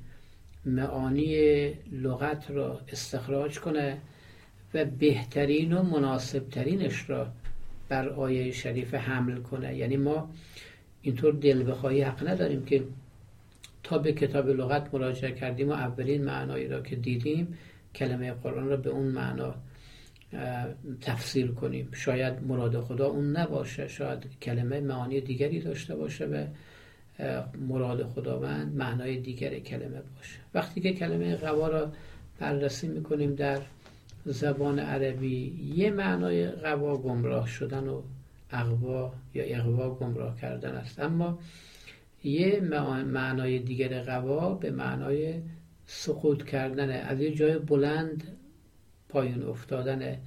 [0.67, 3.99] معانی لغت را استخراج کنه
[4.75, 7.29] و بهترین و مناسبترینش را
[7.89, 9.77] بر آیه شریف حمل کنه.
[9.77, 10.31] یعنی ما
[11.03, 12.85] اینطور دل بخواهی حق نداریم که
[13.83, 17.59] تا به کتاب لغت مراجعه کردیم و اولین معنایی را که دیدیم
[17.95, 19.55] کلمه قرآن را به اون معنا
[21.01, 21.89] تفسیر کنیم.
[21.93, 26.47] شاید مراد خدا اون نباشه شاید کلمه معانی دیگری داشته باشه و
[27.69, 30.39] مراد خداوند معنای دیگر کلمه باشه.
[30.55, 31.93] وقتی که کلمه قوا را
[32.39, 33.61] بررسی می‌کنیم در
[34.25, 38.03] زبان عربی یه معنای قوا گمراه شدن و
[38.51, 41.01] اقوا یا اقوا گمراه کردن است.
[41.01, 41.39] اما
[42.25, 45.43] یه معنای دیگر قوا به معنای
[45.87, 48.25] سقوط کردن از یه جای بلند
[49.09, 50.19] پایین افتادن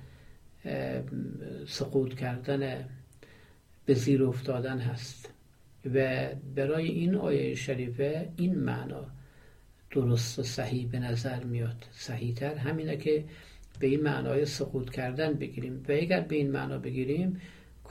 [1.67, 2.85] سقوط کردن
[3.85, 5.29] به زیر افتادن هست.
[5.93, 9.05] و برای این آیه شریفه این معنا
[9.91, 11.85] درست و صحیح به نظر میاد.
[11.91, 13.25] صحیح تر همینه که
[13.79, 15.83] به این معنای سقوط کردن بگیریم.
[15.89, 17.41] و اگر به این معنا بگیریم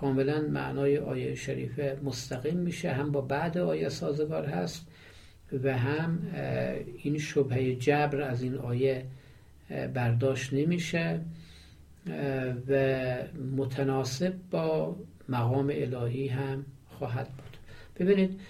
[0.05, 4.87] کاملا معنای آیه شریفه مستقیم میشه هم با بعد آیه سازگار هست
[5.63, 6.19] و هم
[7.03, 9.05] این شبهه جبر از این آیه
[9.95, 11.21] برداشت نمیشه
[12.69, 12.97] و
[13.57, 14.97] متناسب با
[15.29, 17.57] مقام الهی هم خواهد بود.
[17.99, 18.41] ببینید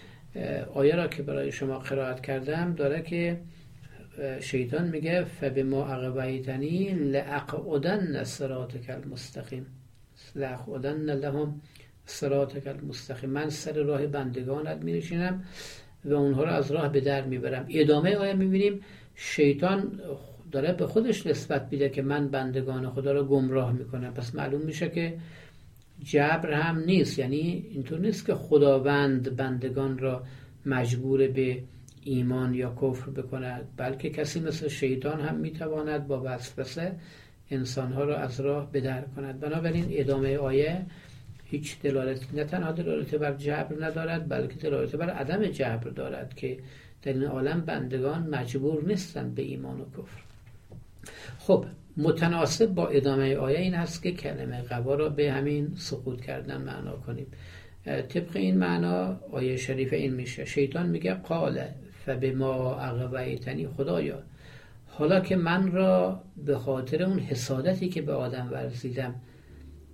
[0.75, 3.41] آیه را که برای شما قرائت کردم داره که
[4.41, 9.67] شیطان میگه فبما اغویتنی لاقعدن صراطک المستقیم.
[10.37, 11.61] لاقعدن لهم
[12.07, 13.31] صراطک المستقیم.
[13.31, 15.45] من سر راه بندگانت مینشینم
[16.05, 17.67] و اونها رو از راه به در می‌برم.
[17.71, 18.81] ادامه آیه می‌بینیم
[19.15, 20.01] شیطان
[20.53, 24.15] داره به خودش نسبت میده که من بندگان خدا رو گمراه می‌کنم.
[24.15, 25.19] پس معلوم میشه که
[26.05, 27.19] جبر هم نیست.
[27.19, 30.23] یعنی اینطور نیست که خداوند بندگان را
[30.67, 31.63] مجبور به
[32.03, 36.93] ایمان یا کفر بکند بلکه کسی مثل شیطان هم می‌تواند با وسوسه
[37.55, 39.41] انسانها را از راه بدر کند.
[39.41, 40.87] بنابراین ادامه آیه
[41.45, 46.59] هیچ دلالت نه تنها دلالت بر جبر ندارد بلکه دلالت بر عدم جبر دارد که
[47.03, 50.21] در این عالم بندگان مجبور نیستند به ایمان و کفر.
[51.39, 51.65] خب
[51.97, 56.97] متناسب با ادامه آیه این هست که کلمه قبا را به همین سقوط کردن معنا
[56.97, 57.27] کنیم.
[57.85, 60.45] طبق این معنا آیه شریف این میشه.
[60.45, 61.65] شیطان میگه قال
[62.07, 64.23] فبما اغویتنی خدایا
[64.99, 69.15] حالا که من را به خاطر اون حسادتی که به آدم ورزیدم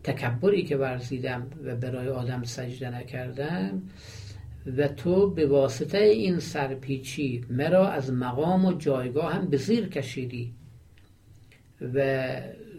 [0.04, 3.82] تکبری که ورزیدم و برای آدم سجده نکردم
[4.76, 10.54] و تو به واسطه این سرپیچی مرا از مقام و جایگاه هم به زیر کشیدی
[11.94, 12.30] و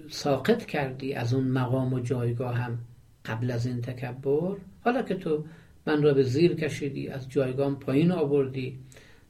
[0.10, 2.79] ساقط کردی از اون مقام و جایگاه هم
[3.25, 5.45] قبل از این تکبر حالا که تو
[5.88, 8.79] من را به زیر کشیدی از جایگاه پایین آوردی.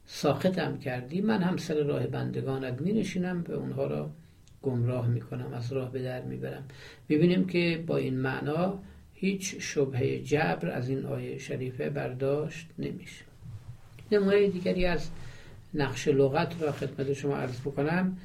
[0.06, 4.10] ساقطم کردی من هم سر راه بندگانت می نشینم به اونها را
[4.62, 6.64] گمراه می کنم از راه به در می برم
[7.08, 8.78] می که با این معنا
[9.14, 13.24] هیچ شبه جبر از این آیه شریفه برداشت نمیشه.
[14.12, 15.10] نمونه دیگری از
[15.74, 18.16] نقش لغت را خدمت شما عرض بکنم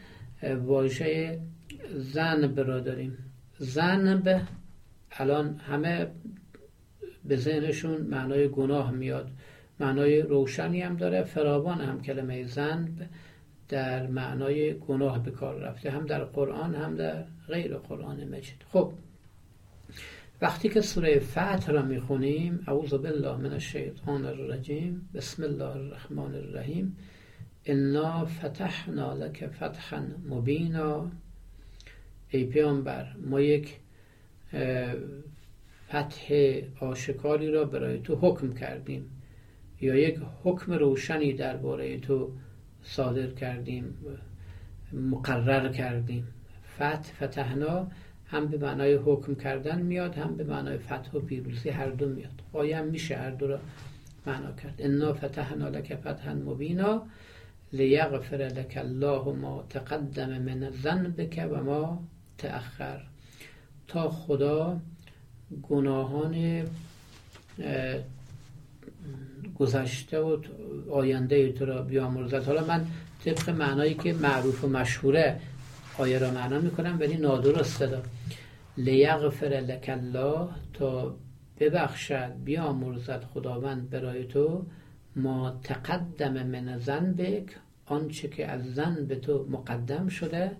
[0.44, 1.40] واژه
[1.94, 3.18] زنب را داریم.
[3.60, 4.42] زنب
[5.12, 6.08] الان همه
[7.26, 9.32] به ذهنشون معنای گناه میاد.
[9.80, 11.24] معنای روشنی هم داره.
[11.24, 13.10] فراوان هم کلمه زنب
[13.70, 18.62] در معنای گناه به کار رفته هم در قرآن هم در غیر قرآن مجید.
[18.70, 18.92] خب
[20.42, 26.98] وقتی که سوره فتح را می‌خونیم اعوذ بالله من الشیطان الرجیم بسم الله الرحمن الرحیم
[27.66, 31.12] انا فتحنا لك فتحا مبینا.
[32.30, 33.80] ای پیامبر ما یک
[35.90, 39.17] فتح آشکاری را برای تو حکم کردیم.
[39.82, 42.32] یا یک حکم روشنی درباره تو
[42.84, 43.98] صادر کردیم
[44.94, 46.28] مقرر کردیم.
[46.76, 47.88] فتح فتحنا
[48.28, 52.76] هم به معنای حکم کردن میاد هم به معنای فتح و پیروزی هر دو میاد.
[52.76, 53.60] هم میشه هر دو را
[54.26, 57.02] معنا کرد؟ انا فتحنا لك فتحا مبینا
[57.74, 62.04] لیغفر لك الله ما تقدم من ذنبك و ما
[62.38, 63.02] تأخر.
[63.88, 64.80] تا خدا
[65.70, 66.66] گناهان
[69.60, 70.38] گذشته و
[70.92, 72.44] آینده تو را بیامرزد.
[72.44, 72.86] حالا من
[73.26, 75.40] طبق معنایی که معروف و مشهوره
[75.98, 78.02] آیه را معنا می‌کنم ولی نادرسته دا
[78.78, 81.16] لیغفر لک الله تا
[81.60, 84.66] ببخشد بیامرزد خداوند برای تو
[85.16, 90.52] ما تقدم من ذنبک آنچه که از زن به تو مقدم شده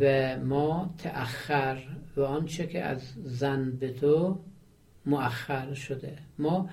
[0.00, 1.78] و ما تأخر
[2.16, 4.38] و آنچه که از زن به تو
[5.06, 6.18] مؤخر شده.
[6.38, 6.68] ما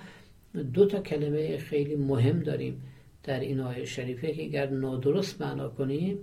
[0.54, 2.82] دو تا کلمه خیلی مهم داریم
[3.22, 6.18] در این آیه شریفه که اگر نادرست معنا کنیم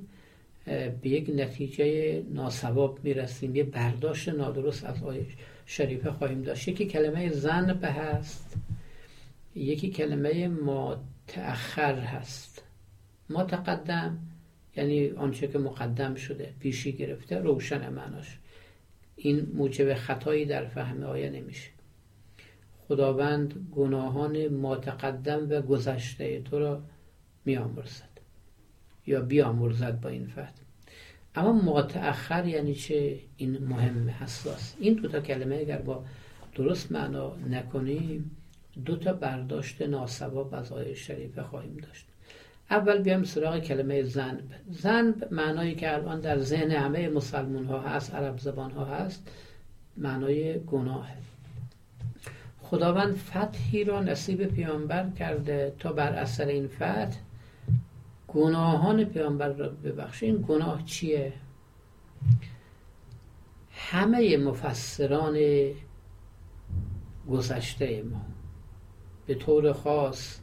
[0.65, 5.25] به یک نتیجه ناسواب می‌رسیم یه برداشت نادرست از آیه
[5.65, 6.67] شریفه خواهیم داشت.
[6.67, 8.57] یکی کلمه زن به هست
[9.55, 12.63] یکی کلمه ما تأخر هست.
[13.29, 14.17] ما تقدم
[14.75, 18.37] یعنی آنچه که مقدم شده پیشی گرفته روشن معناش.
[19.15, 21.69] این موجب خطایی در فهم آیه نمیشه.
[22.89, 26.81] خداوند گناهان ما تقدم و گذشته تو را
[27.45, 28.09] میامرزد
[29.07, 30.61] یا بیامرزد با این فتح
[31.35, 34.75] اما متأخر یعنی چه؟ این مهم حساس.
[34.79, 36.03] این دو تا کلمه اگر با
[36.55, 38.31] درست معنا نکنیم
[38.85, 42.05] دو تا برداشت ناسواب از آیه شریفه خواهیم داشت.
[42.69, 44.43] اول بیام سراغ کلمه زنب.
[44.71, 49.31] زنب معنایی که الان در ذهن همه مسلمان ها هست عرب زبان ها هست
[49.97, 51.09] معنای گناه
[52.69, 57.17] خداوند فتحی را نصیب پیامبر کرده تا بر اثر این فتح
[58.27, 61.33] گناهان پیامبر را ببخشه این گناه چیه؟
[63.71, 65.37] همه مفسران
[67.29, 68.21] گذشته ما
[69.25, 70.39] به طور خاص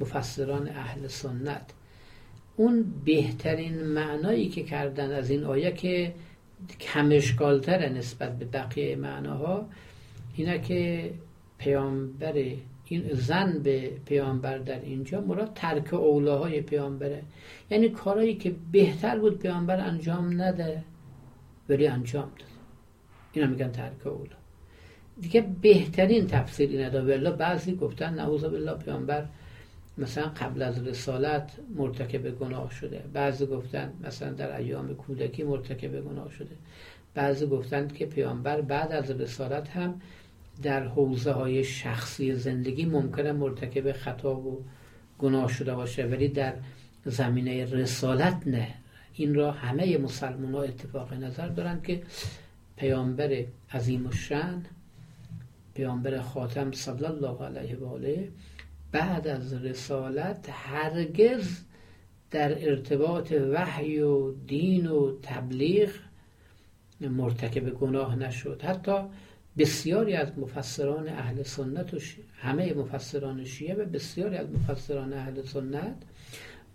[0.00, 1.70] مفسران اهل سنت.
[2.56, 6.14] اون بهترین معنایی که کردن از این آیه که
[6.80, 9.68] کمشکالتره نسبت به بقیه معناها
[10.36, 11.10] اینه که
[11.64, 12.32] پیامبر
[12.84, 17.22] این زن به پیامبر در اینجا مراد ترک اولاهای پیامبره.
[17.70, 20.84] یعنی کارهایی که بهتر بود پیامبر انجام نده
[21.68, 22.48] ولی انجام داد
[23.32, 24.36] اینا میگن ترک اولا
[25.20, 29.24] دیگه بهترین تفسیر اینه دا ولی بعضی گفتن نعوذ بالله پیامبر
[29.98, 33.04] مثلا قبل از رسالت مرتکب گناه شده.
[33.12, 36.56] بعضی گفتن مثلا در ایام کودکی مرتکب گناه شده.
[37.14, 40.00] بعضی گفتند که پیامبر بعد از رسالت هم
[40.62, 44.64] در حوزه های شخصی زندگی ممکنه مرتکب خطا و
[45.18, 46.54] گناه شده باشه ولی در
[47.04, 48.74] زمینه رسالت نه.
[49.14, 52.02] این را همه مسلمان ها اتفاق نظر دارند که
[52.76, 54.62] پیامبر عظیم الشن
[55.74, 58.28] پیامبر خاتم صلی الله علیه و آله
[58.92, 61.60] بعد از رسالت هرگز
[62.30, 65.90] در ارتباط وحی و دین و تبلیغ
[67.00, 68.62] مرتکب گناه نشد.
[68.62, 68.96] حتی
[69.58, 71.98] بسیاری از مفسران اهل سنت و
[72.36, 75.96] همه مفسران شیعه و بسیاری از مفسران اهل سنت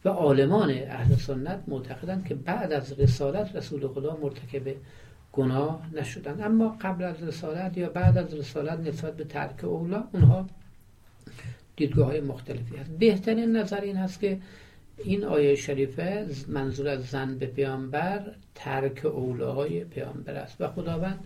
[0.06, 4.76] و عالمان اهل سنت معتقدند که بعد از رسالت رسول خدا مرتکب
[5.32, 10.48] گناه نشدن اما قبل از رسالت یا بعد از رسالت نسبت به ترک اولا اونها
[11.76, 12.90] دیدگاه های مختلفی هست.
[12.90, 14.40] بهترین نظر این هست که
[14.98, 20.62] این آیه شریفه منظور از زن به پیامبر ترک اولاهای پیامبر است.
[20.62, 21.26] و خداوند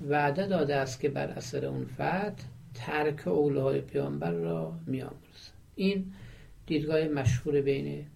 [0.00, 2.32] وعده داده است که بر اثر اون فتح
[2.74, 5.56] ترک اولاهای پیامبر را میآموزد.
[5.74, 6.12] این
[6.66, 8.06] دیدگاه مشهور بین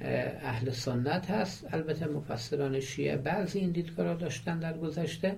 [0.00, 1.74] اهل سنت هست.
[1.74, 5.36] البته مفسران شیعه بعضی این دیدگاه را داشتن در گذشته.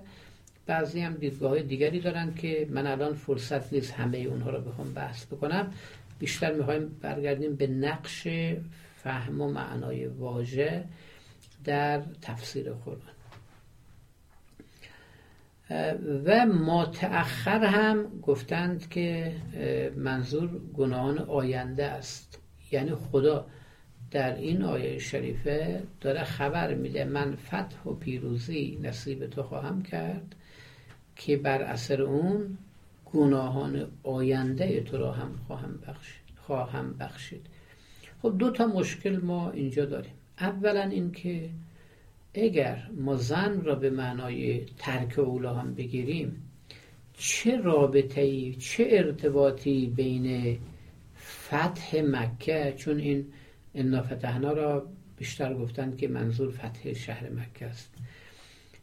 [0.65, 5.25] بعضی هم دیدگاه دیگری دارن که من الان فرصت نیست همه اونها را بخوام بحث
[5.25, 5.73] بکنم.
[6.19, 8.27] بیشتر می‌خوایم برگردیم به نقش
[8.95, 10.83] فهم و معنای واژه
[11.63, 13.18] در تفسیر قرآن.
[16.25, 19.35] و ما تأخر هم گفتند که
[19.95, 22.39] منظور گناهان آینده است.
[22.71, 23.45] یعنی خدا
[24.11, 30.35] در این آیه شریفه داره خبر میده من فتح و پیروزی نصیب تو خواهم کرد
[31.15, 32.57] که بر اثر اون
[33.13, 37.47] گناهان آینده تو را هم خواهم بخشید خواهم بخشید.
[38.21, 40.13] خب دو تا مشکل ما اینجا داریم.
[40.39, 41.49] اولا اینکه
[42.43, 46.49] اگر ما زن را به معنای ترک اولا هم بگیریم
[47.13, 50.57] چه رابطه ای چه ارتباطی بین
[51.17, 53.25] فتح مکه؟ چون این
[53.75, 54.87] انا فتحنا را
[55.17, 57.93] بیشتر گفتند که منظور فتح شهر مکه است.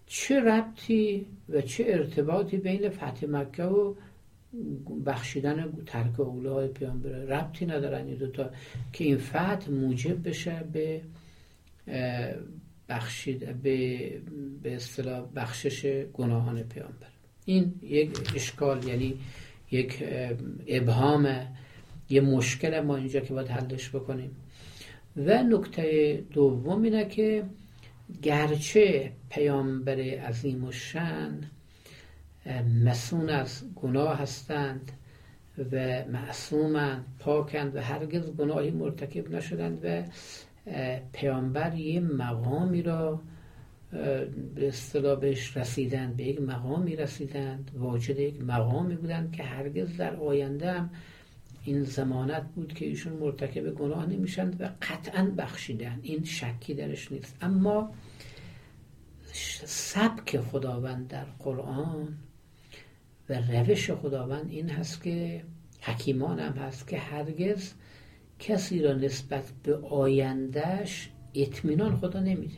[0.06, 3.94] چه ربطی و چه ارتباطی بین فتح مکه و
[5.06, 8.50] بخشیدن ترک اولای پیامبر؟ ربطی ندارن این دوتا
[8.92, 11.00] که این فتح موجب بشه به
[12.88, 13.98] بخشید به
[14.62, 17.06] به اصطلاح بخشش گناهان پیامبر.
[17.44, 19.18] این یک اشکال یعنی
[19.70, 20.04] یک
[20.66, 21.46] ابهام
[22.10, 24.30] یه مشکل ما اینجا که باید حلش بکنیم.
[25.16, 27.44] و نکته دوم اینه که
[28.22, 31.40] گرچه پیامبر عظیم و شن
[32.84, 34.92] مسون از گناه هستند
[35.72, 40.02] و معصومند پاکند و هرگز گناهی مرتکب نشدند و
[41.12, 43.20] پیامبر یه مقامی را
[44.54, 45.20] به اصطلاح
[45.54, 50.90] رسیدند به یک مقامی رسیدند واجد یک مقامی بودند که هرگز در آینده هم
[51.64, 56.00] این زمانت بود که ایشون مرتکب گناه نمیشند و قطعا بخشیدن.
[56.02, 57.36] این شکی درش نیست.
[57.40, 57.94] اما
[59.64, 62.18] سبک خداوند در قرآن
[63.28, 65.44] و روش خداوند این هست که
[65.80, 67.72] حکیمان هم هست که هرگز
[68.38, 72.56] کسی را نسبت به آیندهش اطمینان خدا نمیده.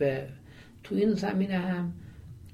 [0.00, 0.20] و
[0.82, 1.92] تو این زمینه هم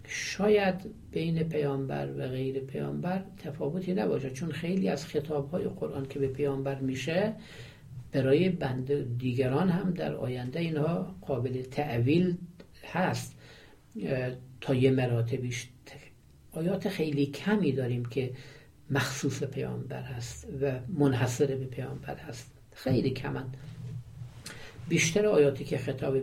[0.07, 0.75] شاید
[1.13, 6.29] بین پیامبر و غیر پیامبر تفاوتی نباشه چون خیلی از خطاب های قرآن که به
[6.29, 7.35] پیامبر میشه
[8.13, 12.37] برای بند دیگران هم در آینده اینها قابل تعویل
[12.85, 13.37] هست.
[14.61, 15.69] تا یه مراتبیش
[16.53, 18.31] آیات خیلی کمی داریم که
[18.91, 23.45] مخصوص پیامبر هست و منحصر به پیامبر هست خیلی کمن
[24.89, 26.19] بیشتر آیاتی که خطاب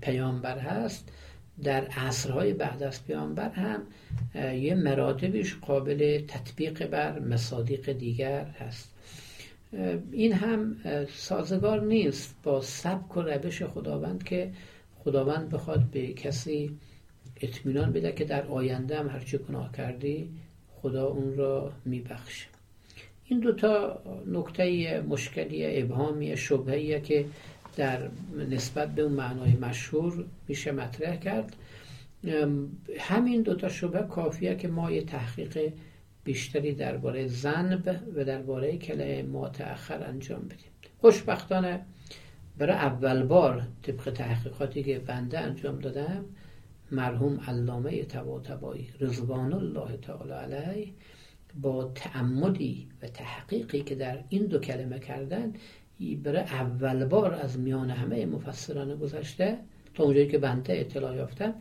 [0.00, 1.12] پیامبر هست
[1.62, 3.82] در عصرهای بعد از پیامبر هم
[4.54, 8.94] یه مراتبش قابل تطبیق بر مصادیق دیگر هست.
[10.12, 10.76] این هم
[11.14, 12.36] سازگار نیست.
[12.42, 14.52] با سبک و روش خداوند که
[15.04, 16.78] خداوند بخواد به کسی
[17.40, 20.30] اطمینان بده که در آینده هم هرچی گناه کردی
[20.82, 22.46] خدا اون را میبخشه.
[23.24, 27.24] این دوتا نکته مشکلی ابهامی شبهیه که
[27.76, 28.08] در
[28.50, 31.56] نسبت به اون معنای مشهور میشه مطرح کرد.
[32.98, 35.72] همین دوتا شبه کافیه که ما یه تحقیق
[36.24, 39.50] بیشتری درباره زنب و درباره کلمه ما
[40.08, 40.70] انجام بدیم.
[41.00, 41.80] خوشبختانه
[42.58, 46.24] برای اول بار طبق تحقیقاتی که بنده انجام دادم
[46.92, 50.88] مرحوم علامه تبایی رضوان الله تعالی علیه
[51.60, 55.52] با تعمدی و تحقیقی که در این دو کلمه کردن
[56.22, 59.58] برای اول بار از میان همه مفسران گذشته
[59.94, 61.54] تا اونجایی که بنده اطلاع یافتم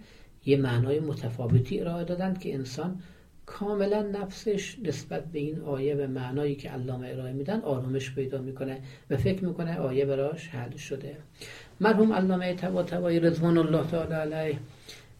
[0.46, 3.02] یه معنای متفاوتی ارائه دادند که انسان
[3.46, 8.80] کاملا نفسش نسبت به این آیه و معنایی که علامه ارائه میدن آرامش پیدا می‌کنه
[9.10, 11.18] و فکر می‌کنه آیه براش حل شده.
[11.80, 14.60] مرحوم علامه طباطبایی رضوان الله تعالی علیه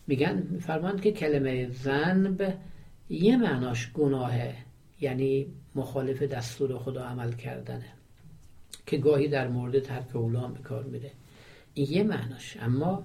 [0.10, 2.58] میگن فرماند که کلمه زنب
[3.10, 4.56] یه معناش گناهه
[5.02, 7.94] یعنی مخالف دستور خدا عمل کردنه
[8.86, 11.12] که گاهی در مورد ترک اولا به کار میره.
[11.74, 12.58] این یه معناش.
[12.62, 13.04] اما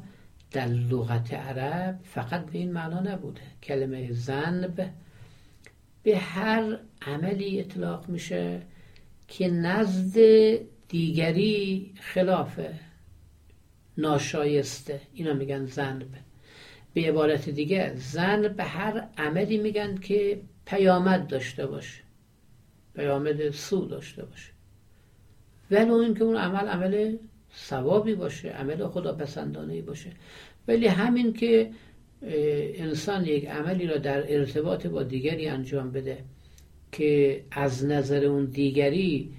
[0.52, 3.40] در لغت عرب فقط به این معنا نبوده.
[3.62, 4.90] کلمه زنب
[6.02, 8.62] به هر عملی اطلاق میشه
[9.28, 10.18] که نزد
[10.88, 12.74] دیگری خلافه
[13.98, 15.00] ناشایسته.
[15.14, 16.23] اینا میگن زنب
[16.94, 22.02] به عبارت دیگه زن به هر عملی میگن که پیامد داشته باشه.
[22.94, 24.50] پیامد سو داشته باشه.
[25.70, 27.16] ولو اینکه اون عمل عمل
[27.56, 30.10] ثوابی باشه عمل خداپسندانه باشه.
[30.68, 31.70] ولی همین که
[32.22, 36.24] انسان یک عملی را در ارتباط با دیگری انجام بده
[36.92, 39.34] که از نظر اون دیگری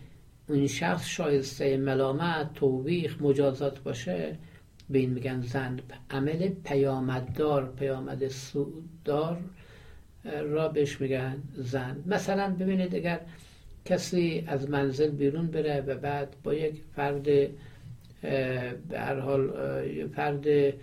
[0.50, 4.38] اون شخص شایسته ملامت توبیخ مجازات باشه
[4.90, 5.80] به این میگن زن
[6.10, 9.38] عمل پیامددار پیامد سوددار
[10.44, 13.20] را بهش میگن زن مثلا ببینید اگر
[13.86, 19.52] کسی از منزل بیرون بره و بعد با یک فرد به هر حال
[20.08, 20.74] فرد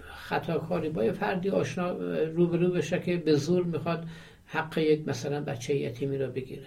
[0.00, 1.90] خطاکاری با یه فردی آشنا
[2.24, 4.06] روبرو بشه که به زور می‌خواد
[4.46, 6.66] حق یک مثلا بچه یتیمی را بگیره.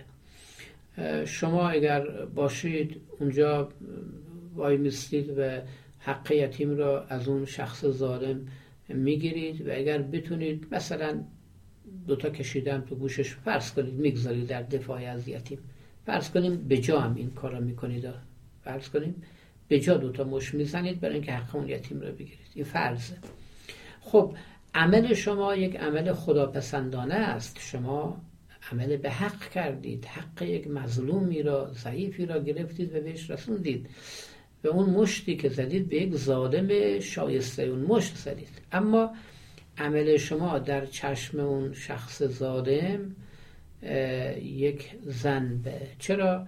[1.26, 3.70] شما اگر باشید اونجا
[4.56, 5.62] وای میستید و
[6.00, 8.48] حق یتیم را از اون شخص ظالم
[8.90, 11.24] می‌گیرید و اگر بتونید مثلا
[12.08, 15.60] دوتا کشیدن تو گوشش فرض کنید می‌گذارید در دفاع از یتیم.
[16.06, 18.10] فرض کنیم به جا هم این کارا می‌کنید.
[18.64, 19.16] فرض کنیم
[19.68, 22.52] به جا دوتا مش می‌زنید برای اینکه حق اون یتیم را بگیرید.
[22.56, 23.16] این فرضه
[24.02, 24.36] خب
[24.74, 27.58] عمل شما یک عمل خداپسندانه است.
[27.60, 28.22] شما
[28.72, 30.06] عمل به حق کردید.
[30.06, 33.90] حق یک مظلومی را ضعیفی را گرفتید و بهش رسوندید.
[34.62, 38.62] به اون مشتی که زدید به یک ظالم شایسته اون مشت زدید.
[38.72, 39.16] اما
[39.78, 43.16] عمل شما در چشم اون شخص ظالم
[44.42, 46.48] یک زنبه چرا؟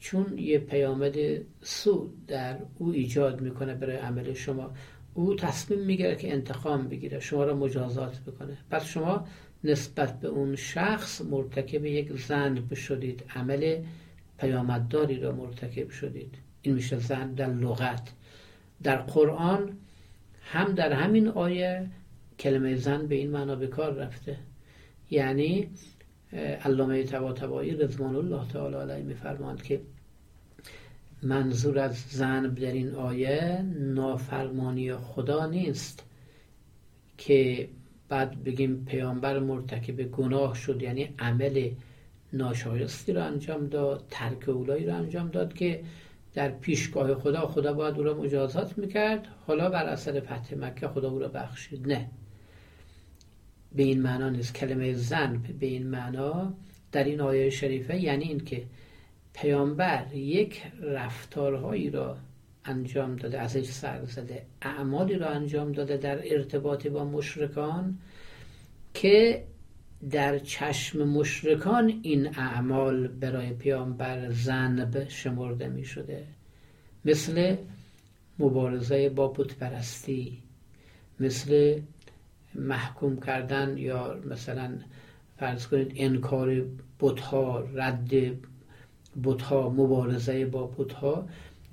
[0.00, 1.16] چون یه پیامد
[1.62, 4.72] سود در او ایجاد می‌کنه برای عمل شما.
[5.14, 8.58] او تصمیم می‌گیره که انتقام بگیره شما را مجازات بکنه.
[8.70, 9.26] پس شما
[9.64, 13.24] نسبت به اون شخص مرتکب یک زن شدید.
[13.34, 13.82] عمل
[14.38, 16.34] پیامدداری را مرتکب شدید.
[16.66, 18.08] این میشه زن در لغت.
[18.82, 19.72] در قرآن
[20.42, 21.86] هم در همین آیه
[22.38, 24.36] کلمه زن به این معنا به کار رفته.
[25.10, 25.68] یعنی
[26.64, 29.80] علامه طباطبایی رضوان الله تعالی علیه میفرماند که
[31.22, 36.04] منظور از زن در این آیه نافرمانی خدا نیست
[37.18, 37.68] که
[38.08, 41.70] بعد بگیم پیامبر مرتکب گناه شد یعنی عمل
[42.32, 45.80] ناشایستی رو انجام داد ترک اولایی رو انجام داد که
[46.36, 49.28] در پیشگاه خدا خدا باید او را مجازات می‌کرد.
[49.46, 51.88] حالا بر اثر فتح مکه خدا او را بخشید.
[51.88, 52.08] نه.
[53.72, 54.54] به این معنا نیست.
[54.54, 56.54] کلمه زن به این معنا
[56.92, 58.64] در این آیه شریفه یعنی این که
[59.32, 62.16] پیامبر یک رفتارهایی را
[62.64, 67.98] انجام داده ازش سر زده اعمالی را انجام داده در ارتباط با مشرکان
[68.94, 69.44] که
[70.10, 76.26] در چشم مشرکان این اعمال برای پیامبر زنب شمرده می شده.
[77.04, 77.56] مثل
[78.38, 80.42] مبارزه با پرستی
[81.20, 81.80] مثل
[82.54, 84.78] محکوم کردن یا مثلا
[85.36, 86.64] فرض کنید انکار
[87.00, 88.10] بتها رد
[89.24, 91.28] بتها مبارزه با بتها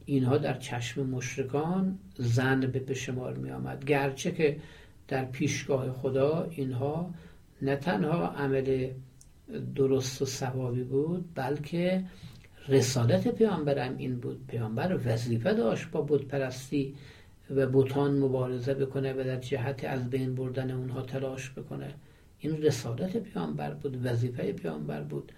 [0.06, 3.86] اینها در چشم مشرکان زن به شمار می آمد.
[3.86, 4.58] گرچه که
[5.08, 7.14] در پیشگاه خدا اینها
[7.64, 8.90] نه تنها عمل
[9.76, 12.04] درست و ثوابی بود بلکه
[12.68, 14.48] رسالت پیامبرم این بود.
[14.48, 16.96] پیامبر وظیفه داشت با بود پرستی
[17.56, 21.94] و بوتان مبارزه بکنه و در جهت از بین بردن اونها تلاش بکنه.
[22.40, 25.32] این رسالت پیامبر بود وظیفه پیامبر بود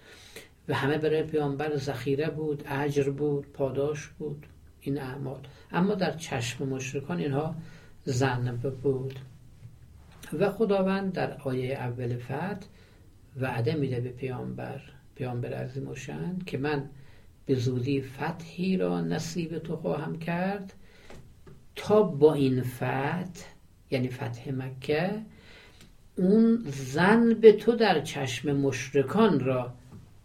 [0.67, 4.45] و همه برای پیامبر ذخیره بود اجر بود پاداش بود
[4.81, 5.39] این اعمال.
[5.71, 7.55] اما در چشم مشرکان اینها
[8.03, 9.19] زنبه بود.
[10.33, 12.67] و خداوند در آیه اول فتح
[13.37, 14.81] وعده میده به پیامبر.
[15.15, 15.95] پیامبر عظیم و
[16.45, 16.89] که من
[17.45, 20.73] به زودی فتحی را نصیب تو خواهم کرد
[21.75, 23.45] تا با این فتح
[23.91, 25.21] یعنی فتح مکه
[26.17, 29.73] اون زن به تو در چشم مشرکان را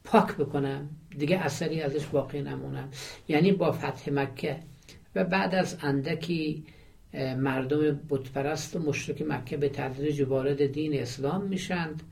[0.05, 0.89] پاک بکنم.
[1.19, 2.89] دیگه اثری ازش باقی نمونم.
[3.29, 4.57] یعنی با فتح مکه.
[5.15, 6.65] و بعد از اندکی
[7.15, 12.03] مردم بتپرست و مشرک مکه به تدریج وارد دین اسلام میشند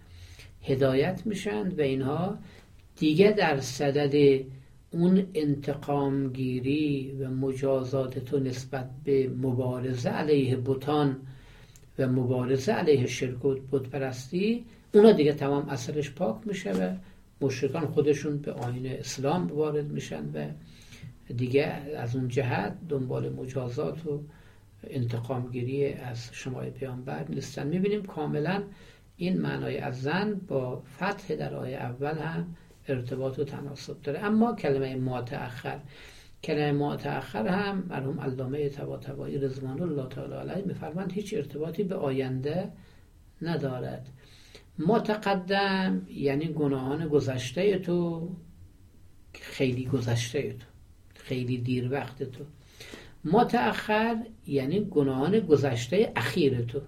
[0.63, 2.39] هدایت میشند و اینها
[2.97, 4.45] دیگه در صدد
[4.91, 11.17] اون انتقام گیری و مجازات تو نسبت به مبارزه علیه بتان
[11.99, 16.97] و مبارزه علیه شرک و بتپرستی اونا دیگه تمام اثرش پاک میشه و
[17.41, 20.47] مشرکان خودشون به آین اسلام وارد میشن و
[21.37, 21.65] دیگه
[21.97, 24.21] از اون جهت دنبال مجازات و
[24.85, 27.67] انتقامگیری از شما پیامبر نیستن.
[27.67, 28.63] می‌بینیم کاملا
[29.17, 32.57] این معنای از زن با فتح در آیه اول هم
[32.89, 34.25] ارتباط و تناسب داره.
[34.25, 35.25] اما کلمه ما
[36.43, 42.73] کلمه ما هم مرحوم علامه طباطبایی رضوان الله تعالی علیه میفرمند هیچ ارتباطی به آینده
[43.43, 44.09] ندارد.
[44.79, 48.29] متقدم یعنی گناهان گذشته تو
[49.35, 50.67] خیلی گذشته تو
[51.15, 52.45] خیلی دیر وقت تو.
[53.25, 54.17] متأخر
[54.47, 56.81] یعنی گناهان گذشته اخیر تو.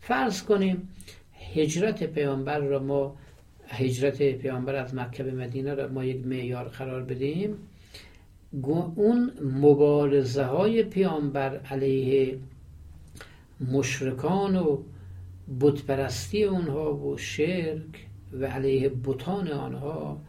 [0.00, 0.88] فرض کنیم
[1.54, 3.16] هجرت پیامبر را ما
[3.68, 7.56] هجرت پیامبر از مکه به مدینه را ما یک معیار قرار بدیم.
[8.96, 12.38] اون مبارزه های پیامبر علیه
[13.72, 14.82] مشرکان و
[15.60, 20.20] بتپرستی اونها و شرک و علیه بتان آنها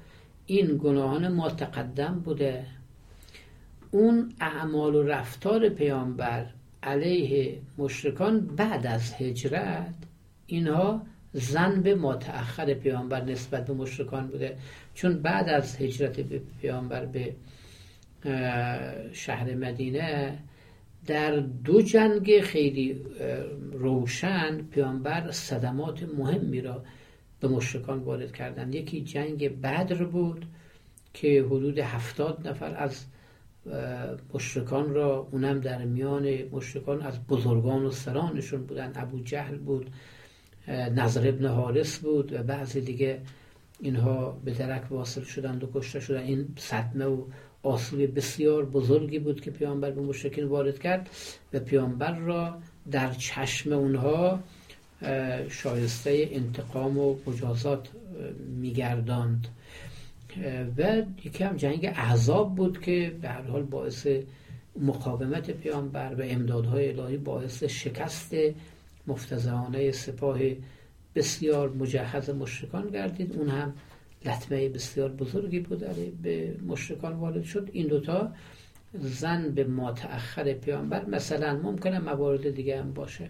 [0.45, 2.65] این گناهان ما تقدم بوده.
[3.91, 6.45] اون اعمال و رفتار پیامبر
[6.83, 9.93] علیه مشرکان بعد از هجرت
[10.47, 11.01] اینها
[11.33, 14.57] زن به متأخر پیامبر نسبت به مشرکان بوده.
[14.93, 16.19] چون بعد از هجرت
[16.61, 17.35] پیامبر به
[19.13, 20.39] شهر مدینه
[21.07, 23.01] در دو جنگ خیلی
[23.71, 26.83] روشن پیامبر صدمات مهمی را
[27.39, 28.75] به مشرکان وارد کردند.
[28.75, 30.45] یکی جنگ بدر بود
[31.13, 33.05] که حدود هفتاد نفر از
[34.33, 38.91] مشرکان را اونم در میان مشرکان از بزرگان و سرانشون بودن.
[38.95, 39.89] ابو جهل بود
[40.67, 43.21] نظر ابن حارس بود و بعضی دیگه
[43.79, 47.23] اینها به درک واصل شدند و کشته شدن این صدمه و
[47.63, 51.09] آسیب بسیار بزرگی بود که پیامبر به مشرکین وارد کرد
[51.53, 52.57] و پیامبر را
[52.91, 54.39] در چشم اونها
[55.49, 57.89] شایسته انتقام و مجازات
[58.59, 59.47] میگرداند.
[60.77, 64.07] و یکی هم جنگ احزاب بود که به هر حال باعث
[64.81, 68.35] مقاومت پیامبر و امدادهای الهی باعث شکست
[69.07, 70.39] مفتزهانه سپاه
[71.15, 73.35] بسیار مجهز مشرکان گردید.
[73.35, 73.73] اون هم
[74.25, 75.85] لطمه بسیار بزرگی بود
[76.21, 77.69] به مشرکان وارد شد.
[77.73, 78.31] این دوتا
[78.93, 83.29] زن به ما تأخر پیامبر مثلا ممکنه موارد دیگه هم باشه.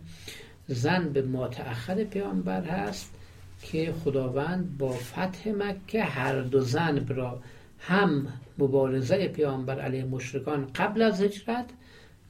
[0.67, 3.15] زن به ما تأخر پیامبر هست.
[3.61, 7.41] که خداوند با فتح مکه هر دو زن را
[7.79, 11.65] هم مبارزه پیامبر علیه مشرکان قبل از هجرت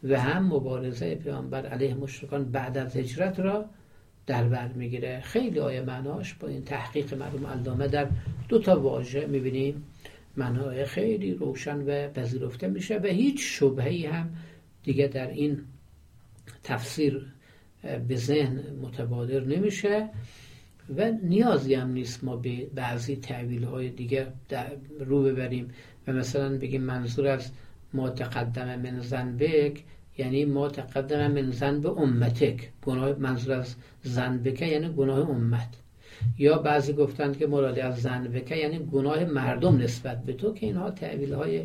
[0.03, 3.65] و هم مبارزه پیامبر علیه مشرکان بعد از هجرت را
[4.27, 5.21] در بر می‌گیره.
[5.21, 8.07] خیلی آیه معناش با این تحقیق مرحوم علامه در
[8.49, 9.83] دو تا واژه می‌بینیم.
[10.37, 14.29] معنای خیلی روشن و پذیرفته میشه و هیچ شبهی هم
[14.83, 15.59] دیگه در این
[16.63, 17.25] تفسیر
[18.07, 20.09] به ذهن متبادر نمیشه.
[20.97, 24.27] و نیازی هم نیست ما به بعضی تعویل های دیگه
[24.99, 25.67] رو ببریم.
[26.07, 27.51] و مثلا بگیم منظور از
[27.93, 29.83] ما تقدم من زنبک
[30.17, 32.69] یعنی ما تقدم من زن به امتک.
[32.85, 35.69] گناه منظور از زنبکه یعنی گناه امت.
[36.37, 40.91] یا بعضی گفتند که مراد از زنبکه یعنی گناه مردم نسبت به تو که اینها
[40.91, 41.63] تعویل های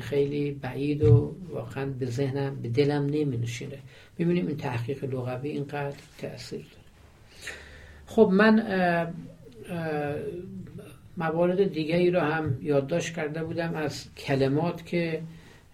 [0.00, 3.78] خیلی بعید و واقعا به ذهنم به دلم نمی نشینه
[4.18, 6.79] ببینیم این تحقیق لغوی اینقدر تاثیر داره.
[8.10, 8.64] خب من
[11.16, 15.22] موارد دیگری رو هم یادداشت کرده بودم از کلمات که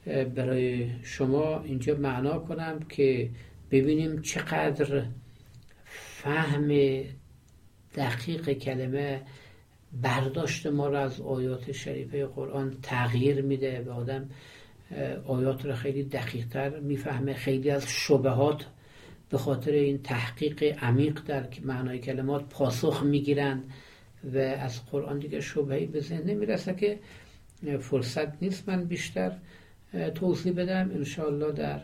[0.07, 3.31] برای شما اینجا معنا کنم که
[3.71, 5.03] ببینیم چقدر
[5.85, 6.69] فهم
[7.95, 9.23] دقیق کلمه
[10.03, 13.83] برداشت ما رو از آیات شریفه قرآن تغییر میده.
[13.85, 14.29] به آدم
[15.27, 18.67] آیات رو خیلی دقیقتر می‌فهمه خیلی از شبهات
[19.31, 23.71] به خاطر این تحقیق عمیق در معنای کلمات پاسخ می‌گیرند
[24.35, 26.99] و از قرآن دیگه شبهی به ذهن نمی‌رسه که
[27.81, 29.33] فرصت نیست من بیشتر
[30.15, 30.91] توضیح بدم.
[30.95, 31.81] انشاءالله در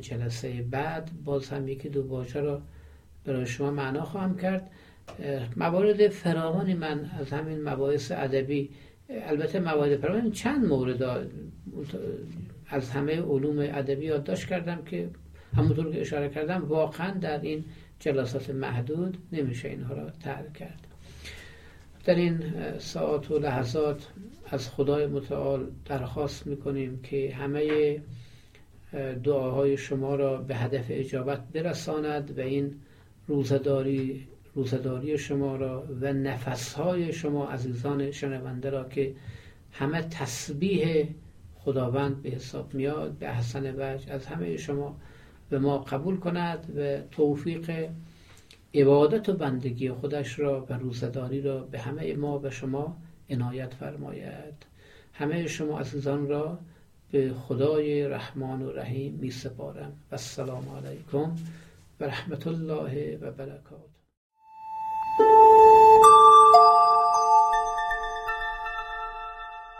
[0.00, 2.62] جلسه بعد باز هم یکی دو واژه را
[3.24, 4.70] برای شما معنا خواهم کرد.
[5.56, 8.70] موارد فراوانی من از همین مباحث ادبی
[9.10, 11.02] البته موارد فراوانی چند مورد
[12.68, 15.10] از همه علوم ادبی یادداشت کردم که
[15.56, 17.64] همونطور که اشاره کردم واقعا در این
[18.00, 20.86] جلسات محدود نمیشه اینها را ترک کرد.
[22.04, 22.40] در این
[22.78, 24.08] ساعت و لحظات
[24.50, 27.96] از خدای متعال درخواست می‌کنیم که همه
[29.24, 32.74] دعاهای شما را به هدف اجابت برساند و این
[33.28, 39.14] روزداری روزداری شما را و نفسهای شما عزیزان شنونده را که
[39.72, 41.08] همه تسبیح
[41.54, 44.96] خداوند به حساب میاد به احسن وجه از همه شما
[45.52, 47.88] به ما قبول کند و توفیق
[48.74, 52.96] عبادت و بندگی خودش را و روزداری را به همه ما و شما
[53.30, 54.54] عنایت فرماید.
[55.12, 56.58] همه شما عزیزان را
[57.10, 61.36] به خدای رحمان و رحیم می سپارم و السلام علیکم
[62.00, 63.91] و رحمت الله و برکاته.